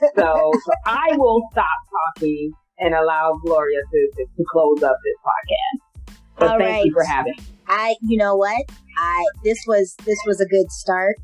so, 0.16 0.52
so 0.52 0.72
I 0.84 1.16
will 1.16 1.48
stop 1.52 1.64
talking 2.16 2.52
and 2.78 2.94
allow 2.94 3.38
Gloria 3.44 3.80
to, 3.90 4.10
to, 4.16 4.24
to 4.36 4.44
close 4.50 4.82
up 4.82 4.96
this 5.04 5.14
podcast. 5.24 6.04
But 6.38 6.50
All 6.50 6.58
thank 6.58 6.70
right. 6.70 6.84
you 6.84 6.92
for 6.92 7.04
having. 7.04 7.34
I, 7.66 7.96
you 8.02 8.16
know 8.16 8.36
what? 8.36 8.62
I 8.98 9.24
this 9.44 9.58
was 9.66 9.94
this 10.04 10.18
was 10.26 10.40
a 10.40 10.46
good 10.46 10.70
start. 10.70 11.16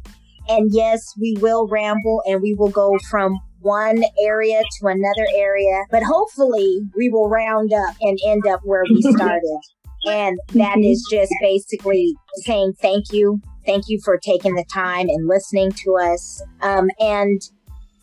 And 0.49 0.71
yes, 0.73 1.01
we 1.19 1.37
will 1.41 1.67
ramble 1.69 2.23
and 2.27 2.43
we 2.43 2.55
will 2.55 2.71
go 2.71 2.99
from 3.11 3.39
one 3.61 4.05
area 4.23 4.63
to 4.79 4.87
another 4.89 5.27
area, 5.35 5.85
but 5.91 6.03
hopefully 6.03 6.81
we 6.95 7.09
will 7.09 7.31
round 7.31 7.73
up 7.73 7.97
and 8.03 8.19
end 8.27 8.47
up 8.47 8.61
where 8.63 8.85
we 8.85 9.01
started. 9.17 9.59
And 10.07 10.39
that 10.55 10.79
is 10.79 11.07
just 11.11 11.33
basically 11.41 12.15
saying 12.43 12.75
thank 12.81 13.13
you. 13.13 13.41
Thank 13.67 13.85
you 13.89 14.01
for 14.05 14.19
taking 14.19 14.55
the 14.55 14.65
time 14.73 15.09
and 15.09 15.27
listening 15.27 15.73
to 15.73 15.97
us. 15.97 16.43
Um, 16.61 16.91
and 17.01 17.41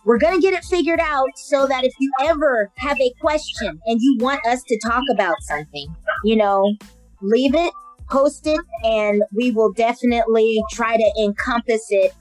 we're 0.06 0.18
going 0.18 0.36
to 0.36 0.42
get 0.42 0.54
it 0.54 0.64
figured 0.64 1.00
out 1.00 1.30
so 1.36 1.68
that 1.68 1.84
if 1.84 1.94
you 2.00 2.12
ever 2.22 2.72
have 2.78 3.00
a 3.00 3.12
question 3.22 3.80
and 3.86 4.00
you 4.02 4.18
want 4.20 4.44
us 4.48 4.64
to 4.64 4.80
talk 4.80 5.04
about 5.14 5.36
something, 5.42 5.96
you 6.24 6.36
know, 6.36 6.76
leave 7.22 7.54
it, 7.54 7.72
post 8.10 8.48
it, 8.48 8.60
and 8.84 9.22
we 9.32 9.52
will 9.52 9.72
definitely 9.74 10.62
try 10.72 10.98
to 10.98 11.14
encompass 11.24 11.86
it 11.90 12.14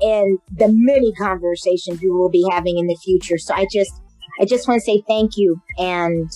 in 0.00 0.38
the 0.56 0.68
many 0.72 1.12
conversations 1.14 2.00
we 2.00 2.08
will 2.08 2.30
be 2.30 2.46
having 2.50 2.78
in 2.78 2.86
the 2.86 2.96
future. 3.04 3.36
So 3.36 3.54
I 3.54 3.66
just, 3.72 3.92
I 4.40 4.46
just 4.46 4.66
want 4.66 4.80
to 4.80 4.84
say 4.84 5.02
thank 5.06 5.36
you, 5.36 5.60
and 5.76 6.30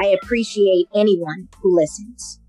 I 0.00 0.16
appreciate 0.22 0.86
anyone 0.94 1.48
who 1.60 1.74
listens. 1.74 2.40